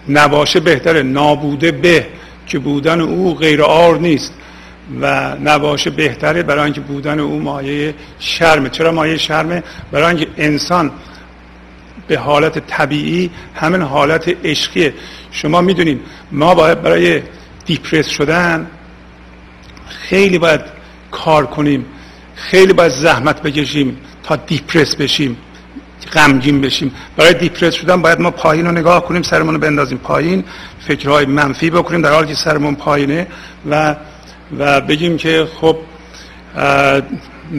نباشه 0.09 0.59
بهتره. 0.59 1.03
نابوده 1.03 1.71
به 1.71 2.07
که 2.47 2.59
بودن 2.59 3.01
او 3.01 3.35
غیر 3.35 3.63
آر 3.63 3.97
نیست 3.97 4.33
و 5.01 5.35
نباشه 5.35 5.89
بهتره 5.89 6.43
برای 6.43 6.63
اینکه 6.63 6.81
بودن 6.81 7.19
او 7.19 7.39
مایه 7.39 7.95
شرمه. 8.19 8.69
چرا 8.69 8.91
مایه 8.91 9.17
شرمه؟ 9.17 9.63
برای 9.91 10.07
اینکه 10.07 10.27
انسان 10.37 10.91
به 12.07 12.17
حالت 12.17 12.67
طبیعی 12.67 13.31
همین 13.55 13.81
حالت 13.81 14.45
عشقیه. 14.45 14.93
شما 15.31 15.61
می‌دونید 15.61 16.01
ما 16.31 16.55
باید 16.55 16.81
برای 16.81 17.21
دیپرس 17.65 18.07
شدن 18.07 18.67
خیلی 19.89 20.37
باید 20.37 20.61
کار 21.11 21.45
کنیم 21.45 21.85
خیلی 22.35 22.73
باید 22.73 22.91
زحمت 22.91 23.41
بکشیم 23.41 23.97
تا 24.23 24.35
دیپرس 24.35 24.95
بشیم. 24.95 25.37
غمگین 26.13 26.61
بشیم. 26.61 26.91
برای 27.17 27.33
دیپرس 27.33 27.73
شدن 27.73 28.01
باید 28.01 28.19
ما 28.19 28.31
پایین 28.31 28.65
رو 28.65 28.71
نگاه 28.71 29.05
کنیم 29.05 29.21
سرمون 29.21 29.53
رو 29.53 29.59
بندازیم 29.59 29.97
پایین. 29.97 30.43
فکرهای 30.87 31.25
منفی 31.25 31.69
بکنیم 31.69 32.01
در 32.01 32.13
حالی 32.13 32.27
که 32.27 32.35
سرمون 32.35 32.75
پایینه 32.75 33.27
و 33.69 33.95
و 34.57 34.81
بگیم 34.81 35.17
که 35.17 35.47
خب 35.55 35.77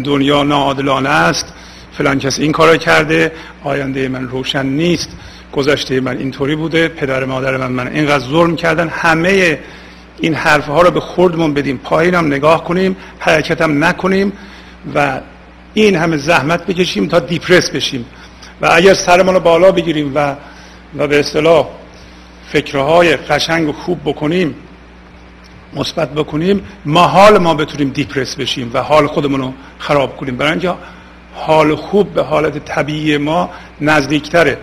دنیا 0.04 0.42
ناعادلانه 0.42 1.08
است. 1.08 1.52
فلان 1.92 2.18
کسی 2.18 2.42
این 2.42 2.52
کار 2.52 2.76
کرده 2.76 3.32
آینده 3.64 4.08
من 4.08 4.28
روشن 4.28 4.66
نیست. 4.66 5.08
گذشته 5.52 6.00
من 6.00 6.18
اینطوری 6.18 6.56
بوده 6.56 6.88
پدر 6.88 7.24
مادر 7.24 7.56
من 7.56 7.72
من 7.72 7.88
اینقدر 7.88 8.24
ظلم 8.24 8.56
کردن. 8.56 8.88
همه 8.88 9.58
این 10.20 10.34
حرف 10.34 10.66
ها 10.66 10.82
رو 10.82 10.90
به 10.90 11.00
خوردمون 11.00 11.54
بدیم. 11.54 11.78
پایینم 11.78 12.26
نگاه 12.26 12.64
کنیم 12.64 12.96
حرکت 13.18 13.60
هم 13.60 13.84
نکنیم 13.84 14.32
و 14.94 15.20
این 15.74 15.96
همه 15.96 16.16
زحمت 16.16 16.66
بکشیم 16.66 17.06
تا 17.08 17.18
دیپرس 17.18 17.70
بشیم. 17.70 18.04
و 18.60 18.68
اگر 18.72 18.94
سرمان 18.94 19.34
رو 19.34 19.40
بالا 19.40 19.72
بگیریم 19.72 20.12
و 20.14 20.34
و 20.98 21.06
به 21.06 21.20
اصطلاح 21.20 21.66
فکرهای 22.52 23.16
قشنگ 23.16 23.68
و 23.68 23.72
خوب 23.72 24.00
بکنیم 24.04 24.54
مثبت 25.76 26.14
بکنیم 26.14 26.62
ما 26.84 27.06
حال 27.06 27.38
ما 27.38 27.54
بتونیم 27.54 27.88
دیپرس 27.88 28.36
بشیم 28.36 28.70
و 28.74 28.82
حال 28.82 29.06
خودمون 29.06 29.40
رو 29.40 29.52
خراب 29.78 30.16
کنیم. 30.16 30.36
برای 30.36 30.52
اینکه 30.52 30.74
حال 31.34 31.74
خوب 31.74 32.14
به 32.14 32.22
حالت 32.22 32.64
طبیعی 32.64 33.16
ما 33.16 33.50
نزدیکتره. 33.80 34.58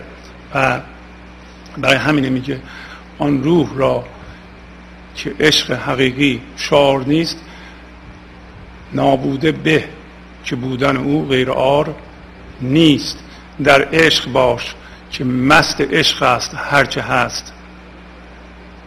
و 0.56 0.80
برای 1.78 1.96
همینه 1.96 2.30
میگه 2.30 2.60
آن 3.20 3.44
روح 3.44 3.70
را 3.76 4.04
که 5.16 5.34
عشق 5.40 5.72
حقیقی 5.72 6.42
شعار 6.58 7.04
نیست 7.06 7.38
نابوده 8.94 9.52
به 9.52 9.84
که 10.46 10.56
بودن 10.56 10.98
او 10.98 11.28
غیر 11.28 11.52
آر 11.52 11.94
نیست. 12.62 13.20
در 13.64 13.88
عشق 13.94 14.32
باش 14.32 14.76
که 15.12 15.24
مست 15.24 15.82
عشق 15.82 16.24
است 16.24 16.56
هرچه 16.56 17.02
هست. 17.02 17.54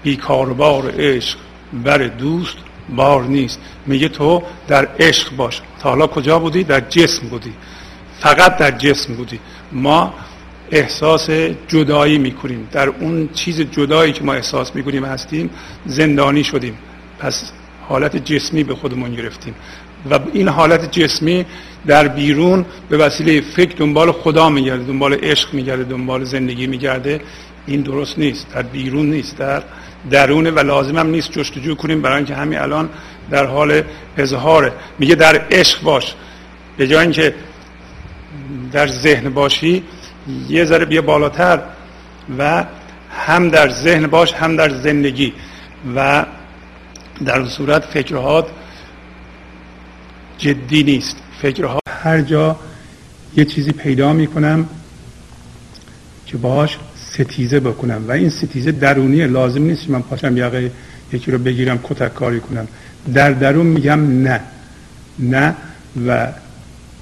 بیکاربار 0.03 0.95
عشق 0.99 1.39
بر 1.73 1.99
دوست 1.99 2.57
بار 2.89 3.25
نیست. 3.25 3.61
میگه 3.87 4.09
تو 4.09 4.43
در 4.69 4.89
عشق 5.01 5.37
باش. 5.37 5.61
تا 5.81 5.89
حالا 5.91 6.07
کجا 6.07 6.39
بودی؟ 6.39 6.65
در 6.65 6.81
جسم 6.81 7.29
بودی. 7.29 7.53
فقط 8.21 8.57
در 8.57 8.71
جسم 8.71 9.15
بودی. 9.15 9.41
ما 9.73 10.15
احساس 10.71 11.31
جدایی 11.69 12.19
می‌کنیم. 12.19 12.69
در 12.73 12.89
اون 12.89 13.29
چیز 13.35 13.61
جدایی 13.61 14.13
که 14.13 14.25
ما 14.25 14.33
احساس 14.35 14.75
می‌کنیم 14.75 15.05
هستیم 15.05 15.51
زندانی 15.87 16.45
شدیم. 16.45 16.79
پس 17.19 17.53
حالت 17.89 18.17
جسمی 18.17 18.65
به 18.65 18.75
خودمون 18.75 19.15
گرفتیم. 19.15 19.55
و 20.11 20.19
این 20.33 20.49
حالت 20.49 20.93
جسمی 20.93 21.47
در 21.87 22.09
بیرون 22.09 22.65
به 22.89 22.97
وسیله 22.97 23.41
فکر 23.41 23.77
دنبال 23.77 24.13
خدا 24.13 24.49
میگرده 24.49 24.85
دنبال 24.85 25.15
عشق 25.15 25.55
میگرده 25.55 25.85
دنبال 25.85 26.25
زندگی 26.25 26.67
میگرده. 26.67 27.21
این 27.67 27.81
درست 27.81 28.19
نیست 28.19 28.47
در 28.55 28.63
بیرون 28.63 29.11
نیست 29.11 29.39
در 29.39 29.63
درونه 30.11 30.51
و 30.51 30.59
لازم 30.59 30.99
هم 30.99 31.07
نیست 31.07 31.33
جستجو 31.33 31.75
کنیم. 31.75 32.03
برای 32.03 32.17
اینکه 32.17 32.35
همین 32.35 32.59
الان 32.59 32.89
در 33.31 33.47
حال 33.47 33.83
اظهاره. 34.17 34.73
میگه 34.99 35.15
در 35.15 35.43
عشق 35.51 35.83
باش. 35.83 36.15
به 36.77 36.87
جای 36.87 37.03
اینکه 37.03 37.35
در 38.73 38.87
ذهن 38.87 39.29
باشی 39.29 39.83
یه 40.49 40.65
ذره 40.65 40.85
بیا 40.85 41.03
بالاتر 41.03 41.61
و 42.39 42.65
هم 43.11 43.49
در 43.49 43.69
ذهن 43.69 44.07
باش 44.07 44.33
هم 44.33 44.57
در 44.57 44.69
زندگی. 44.69 45.33
و 45.97 46.25
در 47.25 47.45
صورت 47.45 47.85
فکرهات 47.85 48.47
جدی 50.39 50.83
نیست. 50.83 51.17
فکرها 51.43 51.81
هر 51.89 52.21
جا 52.21 52.57
یه 53.37 53.45
چیزی 53.45 53.73
پیدا 53.73 54.13
می‌کنم 54.13 54.69
که 56.27 56.37
باش 56.37 56.79
ستیزه 56.97 57.61
بکنم. 57.61 58.05
و 58.09 58.13
این 58.13 58.31
ستیزه 58.31 58.73
درونی 58.73 59.27
لازم 59.27 59.63
نیست 59.63 59.91
من 59.91 60.03
پاشم 60.03 60.37
یقه 60.37 60.71
یکی 61.13 61.31
رو 61.31 61.39
بگیرم 61.39 61.79
کتک 61.83 62.15
کاری 62.15 62.41
کنم. 62.41 62.69
در 63.15 63.31
درون 63.31 63.67
میگم 63.67 64.23
نه. 64.23 64.41
نه 65.19 65.55
و 66.07 66.33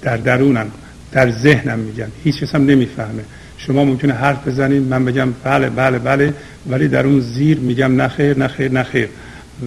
در 0.03 0.17
درونم 0.17 0.71
در 1.13 1.31
ذهنم 1.31 1.79
میگم. 1.79 2.09
هیچ 2.25 2.41
کس 2.41 2.55
هم 2.55 2.67
نمی‌فهمه. 2.67 3.25
شما 3.59 3.85
ممکنه 3.85 4.13
حرف 4.13 4.49
بزنید 4.49 4.83
من 4.83 5.05
بگم 5.05 5.33
بله 5.45 5.71
بله 5.71 5.99
بله 5.99 6.35
ولی 6.67 6.89
در 6.89 7.07
اون 7.07 7.21
زیر 7.21 7.59
میگم 7.59 8.03
نخیر 8.03 8.39
نخیر 8.39 8.73
نخیر 8.73 9.09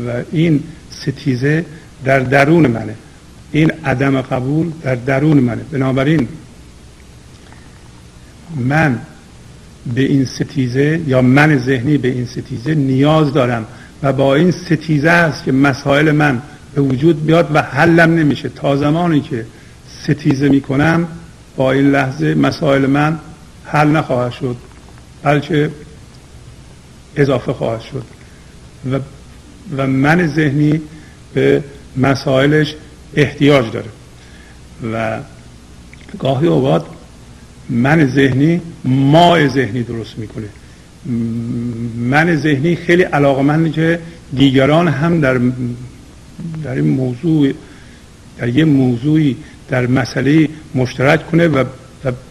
و 0.08 0.24
این 0.32 0.64
ستیزه 0.90 1.66
در 2.06 2.20
درون 2.20 2.68
منه. 2.68 2.96
این 3.58 3.72
عدم 3.86 4.22
قبول 4.22 4.72
در 4.84 4.96
درون 4.96 5.38
منه. 5.38 5.62
بنابراین 5.72 6.28
من 8.56 9.00
به 9.96 10.02
این 10.02 10.26
ستیزه 10.26 11.02
یا 11.08 11.22
من 11.22 11.58
ذهنی 11.58 11.98
به 11.98 12.08
این 12.08 12.26
ستیزه 12.26 12.76
نیاز 12.76 13.34
دارم 13.34 13.66
و 14.04 14.14
با 14.14 14.36
این 14.36 14.52
ستیزه 14.52 15.10
است 15.10 15.44
که 15.44 15.52
مسائل 15.52 16.12
من 16.12 16.42
به 16.76 16.82
وجود 16.82 17.26
بیاد 17.26 17.50
و 17.54 17.62
حلم 17.62 18.16
نمیشه. 18.16 18.50
تا 18.50 18.76
زمانی 18.76 19.22
که 19.22 19.46
ستیزه 20.04 20.50
می‌کنم 20.50 21.08
با 21.56 21.72
این 21.72 21.92
لحظه 21.92 22.36
مسائل 22.36 22.86
من 22.86 23.20
حل 23.66 23.88
نخواهد 23.88 24.32
شد 24.32 24.56
بلکه 25.24 25.72
اضافه 27.16 27.54
خواهد 27.54 27.82
شد. 27.82 28.04
و, 28.92 29.00
و 29.78 29.88
من 29.88 30.28
ذهنی 30.28 30.82
به 31.34 31.64
مسائلش 31.98 32.76
احتیاج 33.16 33.72
داره. 33.72 33.90
و 34.94 35.20
گاهی 36.20 36.48
اوقات 36.48 36.86
من 37.70 38.08
ذهنی 38.08 38.62
ما 38.86 39.48
ذهنی 39.48 39.84
درست 39.84 40.18
می‌کنه. 40.18 40.48
من 41.96 42.36
ذهنی 42.36 42.76
خیلی 42.76 43.04
علاقمنده 43.04 43.70
که 43.70 44.00
دیگران 44.36 44.88
هم 44.88 45.22
در 45.22 45.40
در 46.64 46.72
این 46.72 46.88
موضوع 46.88 47.54
در 48.38 48.50
یه 48.50 48.66
موضوعی 48.66 49.36
در 49.70 49.88
مسئله 49.88 50.50
مشترک 50.76 51.32
کنه 51.32 51.48
و, 51.48 51.64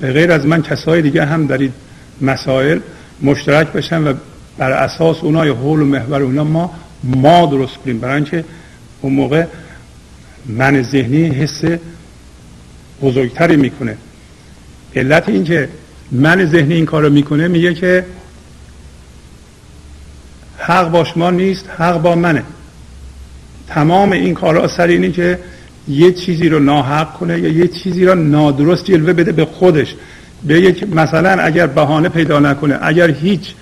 به 0.01 0.13
غیر 0.13 0.33
از 0.33 0.47
من 0.47 0.63
کسای 0.63 1.03
دیگه 1.03 1.25
هم 1.25 1.47
در 1.47 1.59
این 1.59 1.73
مسائل 2.21 2.79
مشترک 3.23 3.73
بشن 3.73 4.05
و 4.05 4.15
بر 4.59 4.71
اساس 4.71 5.17
اونای 5.23 5.49
حول 5.49 5.83
و 5.83 5.85
محور 5.85 6.23
اونا 6.23 6.45
ما 6.45 6.75
ما 7.05 7.47
درست 7.47 7.75
کنیم. 7.75 7.99
برای 7.99 8.15
اینکه 8.15 8.45
اون 9.01 9.13
موقع 9.13 9.45
من 10.49 10.83
ذهنی 10.83 11.25
حس 11.25 11.65
بزرگتری 13.03 13.57
می‌کنه. 13.57 13.97
علت 14.97 15.29
اینکه 15.29 15.69
من 16.13 16.45
ذهنی 16.45 16.75
این 16.75 16.87
کارو 16.87 17.11
می‌کنه 17.11 17.49
میگه 17.49 17.75
که 17.75 18.05
حق 20.59 20.91
با 20.91 21.05
شما 21.05 21.31
نیست 21.31 21.71
حق 21.79 22.03
با 22.03 22.15
منه. 22.15 22.43
تمام 23.69 24.13
این 24.13 24.35
کارها 24.35 24.69
سر 24.69 24.87
اینه 24.87 25.11
که 25.11 25.39
یه 25.89 26.13
چیزی 26.13 26.49
رو 26.49 26.59
ناحق 26.59 27.13
کنه 27.13 27.41
یا 27.41 27.49
یه 27.49 27.69
چیزی 27.69 28.05
رو 28.05 28.15
نادرست 28.15 28.85
جلوه 28.85 29.13
بده 29.13 29.33
به 29.33 29.45
خودش. 29.45 29.95
به 30.45 30.61
یک 30.61 30.83
مثلا 30.83 31.43
اگر 31.43 31.67
بهانه 31.67 32.09
پیدا 32.09 32.41
نکنه 32.41 32.79
اگر 32.83 33.11
هیچ 33.11 33.55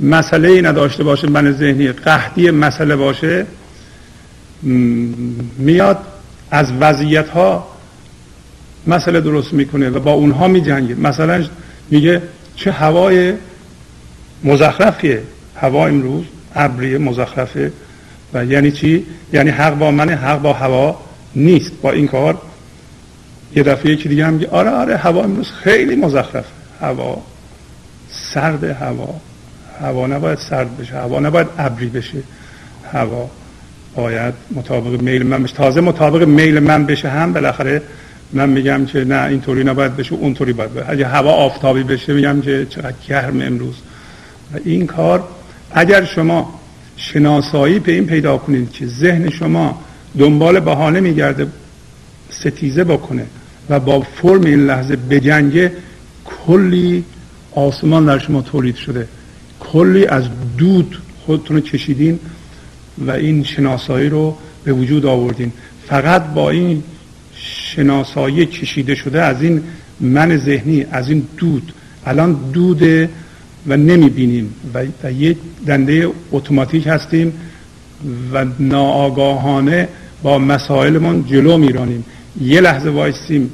مسئله 0.00 0.48
ای 0.48 0.62
نداشته 0.62 1.04
باشه 1.04 1.30
من 1.30 1.52
ذهنی 1.52 1.92
قهدی 1.92 2.50
مسئله 2.50 2.96
باشه 2.96 3.46
میاد 5.58 5.98
از 6.50 6.72
وضعیت 6.80 7.28
ها 7.28 7.68
مسئله 8.86 9.20
درست 9.20 9.52
می‌کنه 9.52 9.90
و 9.90 10.00
با 10.00 10.12
اونها 10.12 10.48
میجنگه. 10.48 10.94
مثلا 10.94 11.44
میگه 11.90 12.22
چه 12.56 12.72
هوای 12.72 13.34
مزخرفیه. 14.44 15.22
هوا 15.56 15.86
امروز 15.86 16.24
ابری 16.54 16.98
مزخرفه 16.98 17.72
و 18.34 18.44
یعنی 18.44 18.72
چی؟ 18.72 19.06
یعنی 19.32 19.50
حق 19.50 19.78
با 19.78 19.90
من 19.90 20.08
حق 20.08 20.42
با 20.42 20.52
هوا 20.52 21.00
نیست. 21.34 21.72
با 21.82 21.90
این 21.90 22.08
کار 22.08 22.42
یه 23.56 23.62
دفعه 23.62 23.92
یکی 23.92 24.08
دیگه 24.08 24.26
هم 24.26 24.32
میگه 24.32 24.48
آره 24.48 24.70
آره 24.70 24.96
هوا 24.96 25.24
امروز 25.24 25.52
خیلی 25.52 25.96
مزخرف 25.96 26.44
هوا 26.80 27.22
سرد 28.08 28.64
هوا. 28.64 29.14
هوا 29.80 30.06
نباید 30.06 30.38
سرد 30.38 30.76
بشه. 30.76 30.94
هوا 30.94 31.20
نباید 31.20 31.46
ابری 31.58 31.86
بشه. 31.86 32.18
هوا 32.92 33.30
باید 33.96 34.34
مطابق 34.54 35.02
میل 35.02 35.26
من 35.26 35.42
بشه. 35.42 35.54
تازه 35.54 35.80
مطابق 35.80 36.28
میل 36.28 36.60
من 36.60 36.86
بشه 36.86 37.08
هم 37.08 37.32
بالاخره 37.32 37.82
من 38.32 38.48
میگم 38.48 38.86
که 38.86 39.04
نه 39.04 39.24
اینطوری 39.24 39.64
نباید 39.64 39.96
بشه 39.96 40.14
اونطوری 40.14 40.52
باید 40.52 40.74
بشه. 40.74 40.90
اگه 40.90 41.06
هوا 41.06 41.32
آفتابی 41.32 41.82
بشه 41.82 42.12
میگم 42.12 42.40
که 42.40 42.66
چقدر 42.70 42.94
گرم 43.08 43.40
امروز. 43.40 43.74
و 44.54 44.58
این 44.64 44.86
کار 44.86 45.24
اگر 45.72 46.04
شما 46.04 46.60
شناسایی 46.96 47.78
به 47.78 47.92
این 47.92 48.06
پیدا 48.06 48.38
کنید 48.38 48.72
که 48.72 48.86
ذهن 48.86 49.30
شما 49.30 49.82
دنبال 50.18 50.60
بهانه 50.60 51.00
میگرده 51.00 51.46
ستیزه 52.30 52.84
بکنه 52.84 53.26
و 53.70 53.80
با 53.80 54.00
فرم 54.00 54.44
این 54.44 54.66
لحظه 54.66 54.96
بجنگه 54.96 55.72
کلی 56.24 57.04
آسمان 57.54 58.04
در 58.04 58.18
شما 58.18 58.42
تولید 58.42 58.76
شده. 58.76 59.08
کلی 59.60 60.06
از 60.06 60.24
دود 60.58 60.98
خودتون 61.26 61.60
کشیدین. 61.60 62.18
و 62.98 63.10
این 63.10 63.44
شناسایی 63.44 64.08
رو 64.08 64.36
به 64.64 64.72
وجود 64.72 65.06
آوردین. 65.06 65.52
فقط 65.86 66.22
با 66.34 66.50
این 66.50 66.82
شناسایی 67.34 68.46
کشیده 68.46 68.94
شده 68.94 69.22
از 69.22 69.42
این 69.42 69.62
من 70.00 70.36
ذهنی 70.36 70.86
از 70.90 71.08
این 71.08 71.26
دود. 71.36 71.72
الان 72.06 72.32
دود 72.52 72.82
و 73.66 73.76
نمی‌بینیم 73.76 74.54
و, 74.74 74.84
و 75.04 75.12
یک 75.12 75.36
دنده 75.66 76.08
اتوماتیک 76.32 76.86
هستیم 76.86 77.32
و 78.32 78.44
ناآگاهانه 78.58 79.88
با 80.22 80.38
مسائلمون 80.38 81.24
جلو 81.26 81.58
میرانیم. 81.58 82.04
یه 82.40 82.60
لحظه 82.60 82.90
وایسیم 82.90 83.50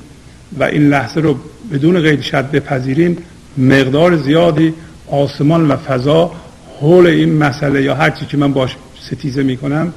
و 0.59 0.65
این 0.65 0.89
لحظه 0.89 1.21
رو 1.21 1.37
بدون 1.73 2.01
قید 2.01 2.21
شد 2.21 2.51
بپذیریم. 2.51 3.17
مقدار 3.59 4.17
زیادی 4.17 4.75
آسمان 5.11 5.69
و 5.69 5.77
فضا 5.77 6.33
حول 6.81 7.07
این 7.07 7.33
مسئله 7.33 7.83
یا 7.83 7.95
هر 7.95 8.11
چی 8.11 8.27
که 8.27 8.37
من 8.37 8.53
باش 8.53 8.77
ستیزه 9.07 9.43
می‌کنم 9.43 9.93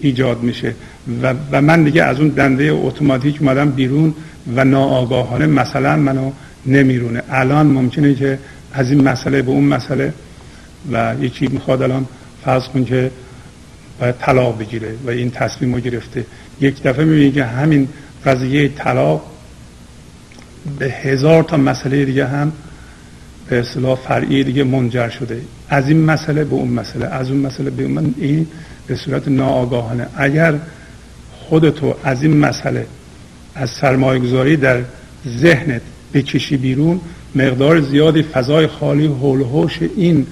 ایجاد 0.00 0.42
میشه. 0.42 0.74
و, 1.22 1.34
و 1.52 1.62
من 1.62 1.84
دیگه 1.84 2.02
از 2.02 2.20
اون 2.20 2.28
دنده 2.28 2.72
اتوماتیک 2.72 3.36
اومدم 3.40 3.70
بیرون 3.70 4.14
و 4.56 4.64
ناآگاهانه 4.64 5.46
مثلا 5.46 5.96
منو 5.96 6.30
نمیرونه. 6.66 7.22
الان 7.30 7.66
ممکنه 7.66 8.14
که 8.14 8.38
از 8.72 8.90
این 8.90 9.08
مسئله 9.08 9.42
به 9.42 9.50
اون 9.50 9.64
مسئله 9.64 10.12
و 10.92 11.14
یکی 11.20 11.46
می‌خواد 11.46 11.82
الان 11.82 12.06
فرض 12.44 12.68
کن 12.68 12.84
که 12.84 13.10
باید 14.00 14.14
طلاق 14.18 14.58
بگیره 14.58 14.94
و 15.06 15.10
این 15.10 15.30
تصمیم 15.30 15.74
رو 15.74 15.80
گرفته. 15.80 16.24
یک 16.60 16.82
دفعه 16.82 17.04
می‌بینی 17.04 17.32
که 17.32 17.44
همین 17.44 17.88
قضیه 18.24 18.68
طلاق 18.68 19.22
به 20.78 20.86
هزار 20.86 21.42
تا 21.42 21.56
مسئله 21.56 22.04
دیگه 22.04 22.26
هم 22.26 22.52
به 23.48 23.58
اصطلاح 23.60 23.94
فرعی 23.94 24.44
دیگه 24.44 24.64
منجر 24.64 25.08
شده. 25.08 25.40
از 25.68 25.88
این 25.88 26.04
مسئله 26.04 26.44
به 26.44 26.54
اون 26.54 26.68
مسئله 26.68 27.06
از 27.06 27.30
اون 27.30 27.40
مسئله 27.40 27.70
به 27.70 27.84
اون 27.84 28.14
این 28.18 28.46
به 28.86 28.96
صورت 28.96 29.28
ناآگاهانه. 29.28 30.06
اگر 30.16 30.54
خودتو 31.32 31.94
از 32.04 32.22
این 32.22 32.36
مسئله 32.36 32.86
از 33.54 33.70
سرمایه 33.70 34.20
گذاری 34.20 34.56
در 34.56 34.82
ذهنت 35.28 35.82
بکشی 36.14 36.56
بیرون 36.56 37.00
مقدار 37.34 37.80
زیادی 37.80 38.22
فضای 38.22 38.66
خالی 38.66 39.06
حول 39.06 39.42
حوش 39.42 39.78
این 39.96 40.26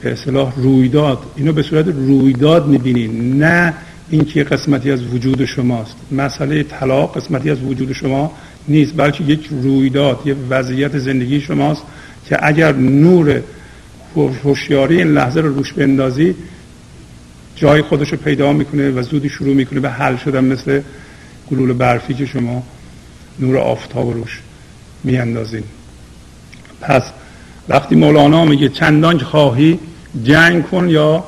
به 0.00 0.12
اصطلاح 0.12 0.52
رویداد 0.56 1.18
اینو 1.36 1.52
به 1.52 1.62
صورت 1.62 1.86
رویداد 1.88 2.66
می‌بینین 2.66 3.42
نه 3.42 3.74
اینکه 4.10 4.44
قسمتی 4.44 4.90
از 4.90 5.04
وجود 5.04 5.44
شماست. 5.44 5.96
مسئله 6.12 6.62
طلاق 6.62 7.16
قسمتی 7.16 7.50
از 7.50 7.62
وجود 7.62 7.92
شما 7.92 8.32
نیست 8.68 8.96
بلکه 8.96 9.24
یک 9.24 9.48
رویداد 9.50 10.20
یک 10.24 10.36
وضعیت 10.50 10.98
زندگی 10.98 11.40
شماست 11.40 11.82
که 12.28 12.46
اگر 12.46 12.72
نور 12.72 13.42
هوشیاری 14.44 14.98
این 14.98 15.08
لحظه 15.12 15.40
رو 15.40 15.54
روش 15.54 15.72
بندازی 15.72 16.34
جای 17.56 17.82
خودش 17.82 18.08
رو 18.08 18.16
پیدا 18.16 18.52
می‌کنه 18.52 18.90
و 18.90 19.02
زودی 19.02 19.28
شروع 19.28 19.54
می‌کنه 19.54 19.80
به 19.80 19.90
حل 19.90 20.16
شدن 20.16 20.44
مثل 20.44 20.80
گلول 21.50 21.72
برفی 21.72 22.14
که 22.14 22.26
شما 22.26 22.62
نور 23.38 23.58
آفتاب 23.58 24.12
روش 24.12 24.40
میاندازین. 25.04 25.62
پس 26.80 27.02
وقتی 27.68 27.94
مولانا 27.94 28.44
میگه 28.44 28.68
چندان 28.68 29.18
خواهی 29.18 29.78
جنگ 30.24 30.66
کن 30.66 30.88
یا 30.88 31.24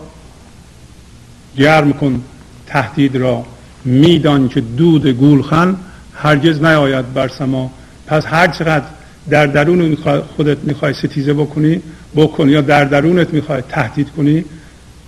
گرم 1.57 1.93
کن 1.93 2.23
تهدید 2.67 3.17
را 3.17 3.45
میدان 3.85 4.49
که 4.49 4.61
دود 4.61 5.07
گولخن 5.07 5.77
هرگز 6.19 6.63
نیاید 6.63 7.15
بر 7.15 7.29
سما. 7.29 7.71
پس 8.07 8.27
هر 8.27 8.47
چقدر 8.47 8.85
در 9.31 9.47
درون 9.47 9.95
خودت 10.37 10.59
می‌خوای 10.59 10.93
ستیزه 10.93 11.33
بکنی 11.33 11.83
بکن. 12.17 12.49
یا 12.49 12.61
در 12.61 12.85
درونت 12.85 13.35
می‌خوای 13.35 13.63
تهدید 13.69 14.11
کنی 14.11 14.45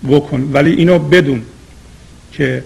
بکن. 0.09 0.51
ولی 0.53 0.73
اینو 0.73 0.99
بدون 0.99 1.43
که 2.33 2.65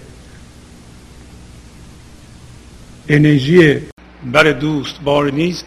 انرژی 3.09 3.79
بر 4.33 4.53
دوست 4.53 5.01
بار 5.05 5.33
نیست. 5.33 5.67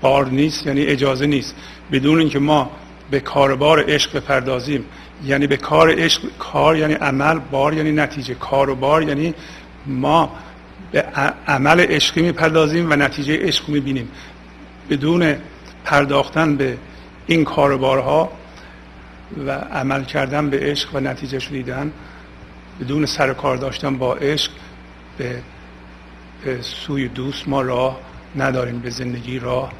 بار 0.00 0.26
نیست 0.30 0.66
یعنی 0.66 0.82
اجازه 0.82 1.26
نیست. 1.26 1.54
بدون 1.92 2.18
اینکه 2.18 2.38
ما 2.38 2.70
به 3.10 3.20
کاربار 3.20 3.84
عشق 3.88 4.16
بپردازیم. 4.16 4.84
یعنی 5.24 5.46
به 5.46 5.56
کار 5.56 5.94
عشق 5.98 6.22
کار 6.38 6.76
یعنی 6.76 6.94
عمل 6.94 7.38
بار 7.38 7.74
یعنی 7.74 7.92
نتیجه. 7.92 8.34
کار 8.34 8.70
و 8.70 8.74
بار 8.74 9.02
یعنی 9.02 9.34
ما 9.86 10.32
به 10.94 11.02
عمل 11.46 11.80
عشقی 11.80 12.22
می‌پردازیم 12.22 12.90
و 12.90 12.96
نتیجه 12.96 13.38
عشق 13.46 13.68
می‌بینیم. 13.68 14.08
بدون 14.90 15.36
پرداختن 15.84 16.56
به 16.56 16.78
این 17.26 17.44
کاربارها 17.44 18.32
و 19.46 19.50
عمل 19.50 20.04
کردن 20.04 20.50
به 20.50 20.58
عشق 20.60 20.94
و 20.94 21.00
نتیجه 21.00 21.38
دیدن 21.38 21.92
بدون 22.80 23.06
سر 23.06 23.32
کار 23.32 23.56
داشتن 23.56 23.98
با 23.98 24.14
عشق 24.14 24.52
به, 25.18 25.42
به 26.44 26.62
سوی 26.62 27.08
دوست 27.08 27.48
ما 27.48 27.62
راه 27.62 28.00
نداریم 28.36 28.78
به 28.78 28.90
زندگی 28.90 29.38
راه 29.38 29.72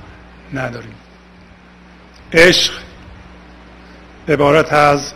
نداریم. 0.54 0.94
عشق 2.32 2.72
عبارت 4.28 4.72
از 4.72 5.12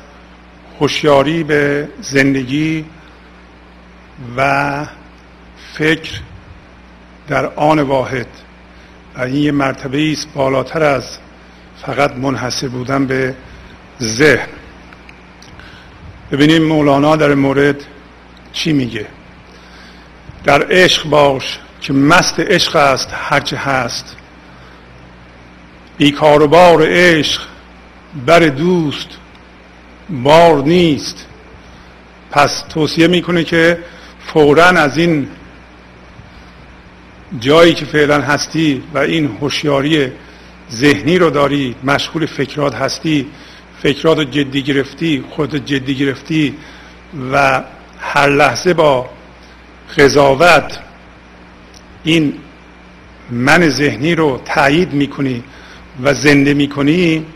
هوشیاری 0.81 1.45
به 1.45 1.89
زندگی 2.01 2.85
و 4.37 4.98
فکر 5.79 6.21
در 7.29 7.47
آن 7.47 7.81
واحد. 7.81 8.27
و 9.17 9.21
این 9.21 9.35
یه 9.35 9.53
مرتبه 9.53 10.13
است 10.13 10.29
بالاتر 10.35 10.83
از 10.83 11.19
فقط 11.87 12.13
منحصر 12.13 12.69
بودن 12.69 13.07
به 13.07 13.35
ذهن. 14.03 14.49
ببینیم 16.33 16.63
مولانا 16.63 17.17
در 17.17 17.35
مورد 17.35 17.77
چی 18.53 18.73
میگه. 18.73 19.07
در 20.45 20.67
عشق 20.71 21.05
باش 21.05 21.59
که 21.81 21.93
مست 21.93 22.41
عشق 22.41 22.77
است 22.77 23.09
هرچه 23.13 23.57
هست. 23.57 24.17
بیکار 25.97 26.43
و 26.43 26.49
بار 26.49 26.87
عشق 26.87 27.43
بر 28.27 28.41
دوست 28.41 29.09
بار 30.11 30.63
نیست. 30.63 31.27
پس 32.31 32.65
توصیه 32.69 33.07
می‌کنه 33.07 33.45
که 33.45 33.79
فورا 34.27 34.65
از 34.65 34.99
این 34.99 35.29
جایی 37.41 37.75
که 37.75 37.85
فعلا 37.85 38.21
هستی 38.21 38.83
و 38.95 38.99
این 38.99 39.37
هوشیاری 39.41 40.13
ذهنی 40.73 41.19
رو 41.19 41.31
داری 41.31 41.75
مشغول 41.85 42.27
فکرات 42.27 42.75
هستی 42.75 43.27
فکرات 43.83 44.19
رو 44.19 44.25
جدی 44.25 44.63
گرفتی 44.63 45.25
خودت 45.31 45.67
جدی 45.67 45.95
گرفتی 45.95 46.55
و 47.33 47.63
هر 48.01 48.29
لحظه 48.29 48.75
با 48.75 49.11
قضاوت 49.97 50.79
این 52.05 52.35
من 53.31 53.69
ذهنی 53.69 54.15
رو 54.15 54.41
تایید 54.45 54.93
می‌کنی 54.93 55.43
و 56.03 56.15
زنده 56.15 56.55
می‌کنی 56.55 57.27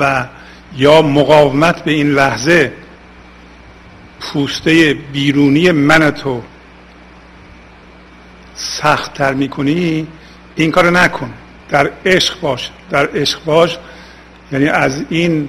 و 0.00 0.26
یا 0.76 1.02
مقاومت 1.02 1.84
به 1.84 1.92
این 1.92 2.14
لحظه 2.14 2.72
پوسته 4.20 4.94
بیرونی 5.12 5.70
من 5.70 6.10
تو 6.10 6.42
سختتر 8.54 9.34
می‌کنی 9.34 10.06
این 10.56 10.70
کار 10.70 10.90
نکن. 10.90 11.30
در 11.68 11.90
عشق 12.06 12.40
باش. 12.40 12.70
در 12.90 13.08
عشق 13.14 13.44
باش. 13.44 13.78
یعنی 14.52 14.68
از 14.68 15.04
این 15.08 15.48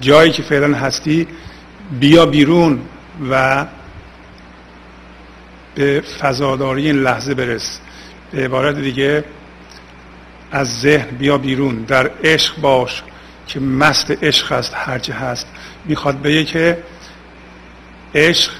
جایی 0.00 0.32
که 0.32 0.42
فعلا 0.42 0.76
هستی 0.76 1.26
بیا 2.00 2.26
بیرون 2.26 2.80
و 3.30 3.66
به 5.74 6.00
فضاداری 6.20 6.86
این 6.86 6.96
لحظه 6.96 7.34
برس. 7.34 7.80
به 8.32 8.44
عبارت 8.44 8.76
دیگه 8.76 9.24
از 10.52 10.80
ذهن 10.80 11.16
بیا 11.16 11.38
بیرون. 11.38 11.84
در 11.84 12.10
عشق 12.24 12.56
باش 12.56 13.02
که 13.46 13.60
مست 13.60 14.10
عشق 14.22 14.52
است 14.52 14.72
هرچه 14.74 15.12
هست. 15.12 15.46
می‌خواد 15.84 16.22
بگه 16.22 16.44
که 16.44 16.78
عشق 18.14 18.52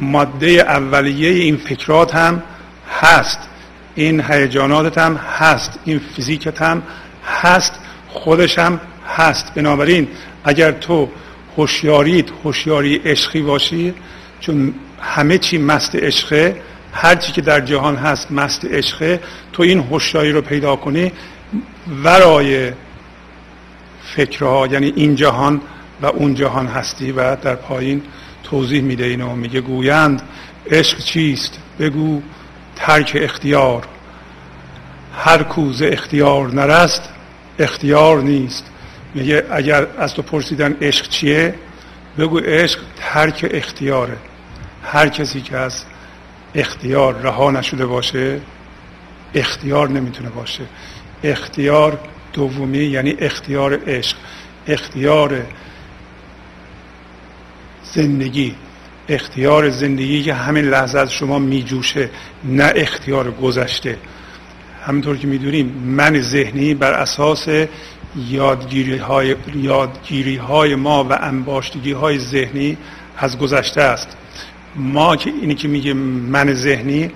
ماده 0.00 0.46
اولیه 0.46 1.30
این 1.30 1.56
فکرات 1.56 2.14
هم 2.14 2.42
هست. 2.90 3.38
این 3.94 4.20
هیجاناتت 4.20 4.98
هم 4.98 5.16
هست. 5.16 5.78
این 5.84 6.00
فیزیکت 6.16 6.62
هم 6.62 6.82
هست. 7.26 7.72
خودش 8.08 8.58
هم 8.58 8.80
هست. 9.16 9.54
بنابراین 9.54 10.08
اگر 10.44 10.72
تو 10.72 11.08
هوشیاریت 11.56 12.26
هوشیاری 12.44 12.96
عشقی 13.04 13.42
باشی 13.42 13.94
چون 14.40 14.74
همه 15.00 15.38
چی 15.38 15.58
مست 15.58 15.94
عشقه 15.94 16.56
هر 16.92 17.14
چی 17.14 17.32
که 17.32 17.40
در 17.40 17.60
جهان 17.60 17.96
هست 17.96 18.32
مست 18.32 18.64
عشقه 18.64 19.20
تو 19.52 19.62
این 19.62 19.80
هوشیاری 19.80 20.32
رو 20.32 20.40
پیدا 20.40 20.76
کنی 20.76 21.12
ورای 22.04 22.72
فکرها 24.02 24.66
یعنی 24.66 24.92
این 24.96 25.14
جهان 25.14 25.60
و 26.02 26.06
اون 26.06 26.34
جهان 26.34 26.66
هستی 26.66 27.12
و 27.12 27.36
در 27.36 27.54
پایین 27.54 28.02
توضیح 28.44 28.82
میده 28.82 29.04
اینو. 29.04 29.36
میگه 29.36 29.60
گویند 29.60 30.22
عشق 30.70 30.98
چیست؟ 30.98 31.58
بگو. 31.80 32.22
ترک 32.76 33.18
اختیار. 33.20 33.86
هر 35.16 35.42
کوز 35.42 35.82
اختیار 35.82 36.54
نرست 36.54 37.02
اختیار 37.58 38.22
نیست. 38.22 38.64
میگه 39.14 39.46
اگر 39.50 39.86
از 39.98 40.14
تو 40.14 40.22
پرسیدن 40.22 40.72
عشق 40.72 41.08
چیه 41.08 41.54
بگو 42.18 42.38
عشق 42.38 42.80
ترک 42.96 43.50
اختیاره. 43.50 44.16
هر 44.84 45.08
کسی 45.08 45.40
که 45.40 45.56
از 45.56 45.84
اختیار 46.54 47.14
رها 47.14 47.50
نشده 47.50 47.86
باشه 47.86 48.40
اختیار 49.34 49.88
نمی‌تونه 49.88 50.28
باشه. 50.30 50.64
اختیار 51.24 51.98
دومی 52.32 52.78
یعنی 52.78 53.16
اختیار 53.18 53.80
عشق. 53.86 54.16
اختیار 54.66 55.42
زندگی. 57.82 58.54
اختیار 59.08 59.70
زندگی 59.70 60.22
که 60.22 60.34
همین 60.34 60.64
لحظه 60.64 60.98
از 60.98 61.12
شما 61.12 61.38
میجوشه 61.38 62.10
نه 62.44 62.72
اختیار 62.76 63.30
گذشته. 63.30 63.98
همینطور 64.86 65.16
که 65.16 65.26
می‌دونیم 65.26 65.66
من 65.66 66.20
ذهنی 66.20 66.74
بر 66.74 66.92
اساس 66.92 67.48
یادگیری 68.28 68.96
های, 68.96 69.36
یادگیری 69.54 70.36
های 70.36 70.74
ما 70.74 71.04
و 71.04 71.18
انباشتگی 71.20 71.92
های 71.92 72.18
ذهنی 72.18 72.76
از 73.18 73.38
گذشته 73.38 73.82
است. 73.82 74.16
ما 74.76 75.16
که 75.16 75.32
اینی 75.40 75.54
که 75.54 75.68
میگه 75.68 75.94
من 75.94 76.54
ذهنی 76.54 77.10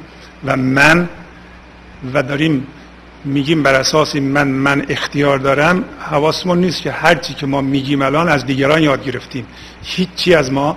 و 0.44 0.56
من 0.56 1.08
و 2.14 2.22
داریم 2.22 2.66
میگیم 3.24 3.62
بر 3.62 3.74
اساس 3.74 4.16
من 4.16 4.48
من 4.48 4.86
اختیار 4.88 5.38
دارم 5.38 5.84
حواسمون 6.10 6.58
نیست 6.58 6.82
که 6.82 6.90
هرچی 6.90 7.34
که 7.34 7.46
ما 7.46 7.60
میگیم 7.60 8.02
الان 8.02 8.28
از 8.28 8.46
دیگران 8.46 8.82
یاد 8.82 9.04
گرفتیم. 9.04 9.46
هیچی 9.82 10.34
از 10.34 10.52
ما 10.52 10.76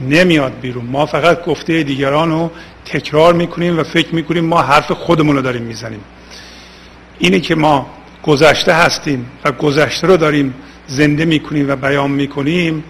نمیاد 0.00 0.52
بیرون. 0.60 0.84
ما 0.84 1.06
فقط 1.06 1.44
گفته 1.44 1.82
دیگران 1.82 2.30
رو 2.30 2.50
تکرار 2.84 3.34
می‌کنیم 3.34 3.78
و 3.78 3.82
فکر 3.82 4.14
می‌کنیم 4.14 4.44
ما 4.44 4.62
حرف 4.62 4.92
خودمون 4.92 5.36
رو 5.36 5.42
داریم 5.42 5.62
می‌زنیم. 5.62 6.00
اینی 7.18 7.40
که 7.40 7.54
ما 7.54 7.86
گذشته 8.22 8.72
هستیم 8.72 9.26
و 9.44 9.52
گذشته 9.52 10.06
رو 10.06 10.16
داریم 10.16 10.54
زنده 10.86 11.24
می‌کنیم 11.24 11.70
و 11.70 11.76
بیان 11.76 12.10
می‌کنیم 12.10 12.84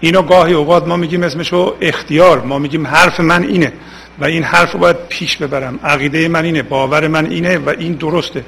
اینو 0.00 0.22
گاهی 0.22 0.54
اوقات 0.54 0.86
ما 0.86 0.96
میگیم 0.96 1.22
اسمشو 1.22 1.74
اختیار. 1.80 2.40
ما 2.40 2.58
میگیم 2.58 2.86
حرف 2.86 3.20
من 3.20 3.42
اینه 3.42 3.72
و 4.18 4.24
این 4.24 4.42
حرف 4.42 4.72
رو 4.72 4.80
باید 4.80 4.96
پیش 5.08 5.36
ببرم. 5.36 5.80
عقیده 5.84 6.28
من 6.28 6.44
اینه 6.44 6.62
باور 6.62 7.08
من 7.08 7.26
اینه 7.26 7.58
و 7.58 7.74
این 7.78 7.92
درسته. 7.92 8.44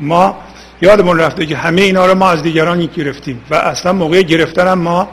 ما 0.00 0.36
یادمون 0.82 1.18
رفته 1.18 1.46
که 1.46 1.56
همه 1.56 1.82
اینا 1.82 2.06
رو 2.06 2.14
ما 2.14 2.28
از 2.28 2.42
دیگران 2.42 2.86
گرفتیم 2.86 3.40
و 3.50 3.54
اصلا 3.54 3.92
موقع 3.92 4.22
گرفتن 4.22 4.72
ما 4.74 5.08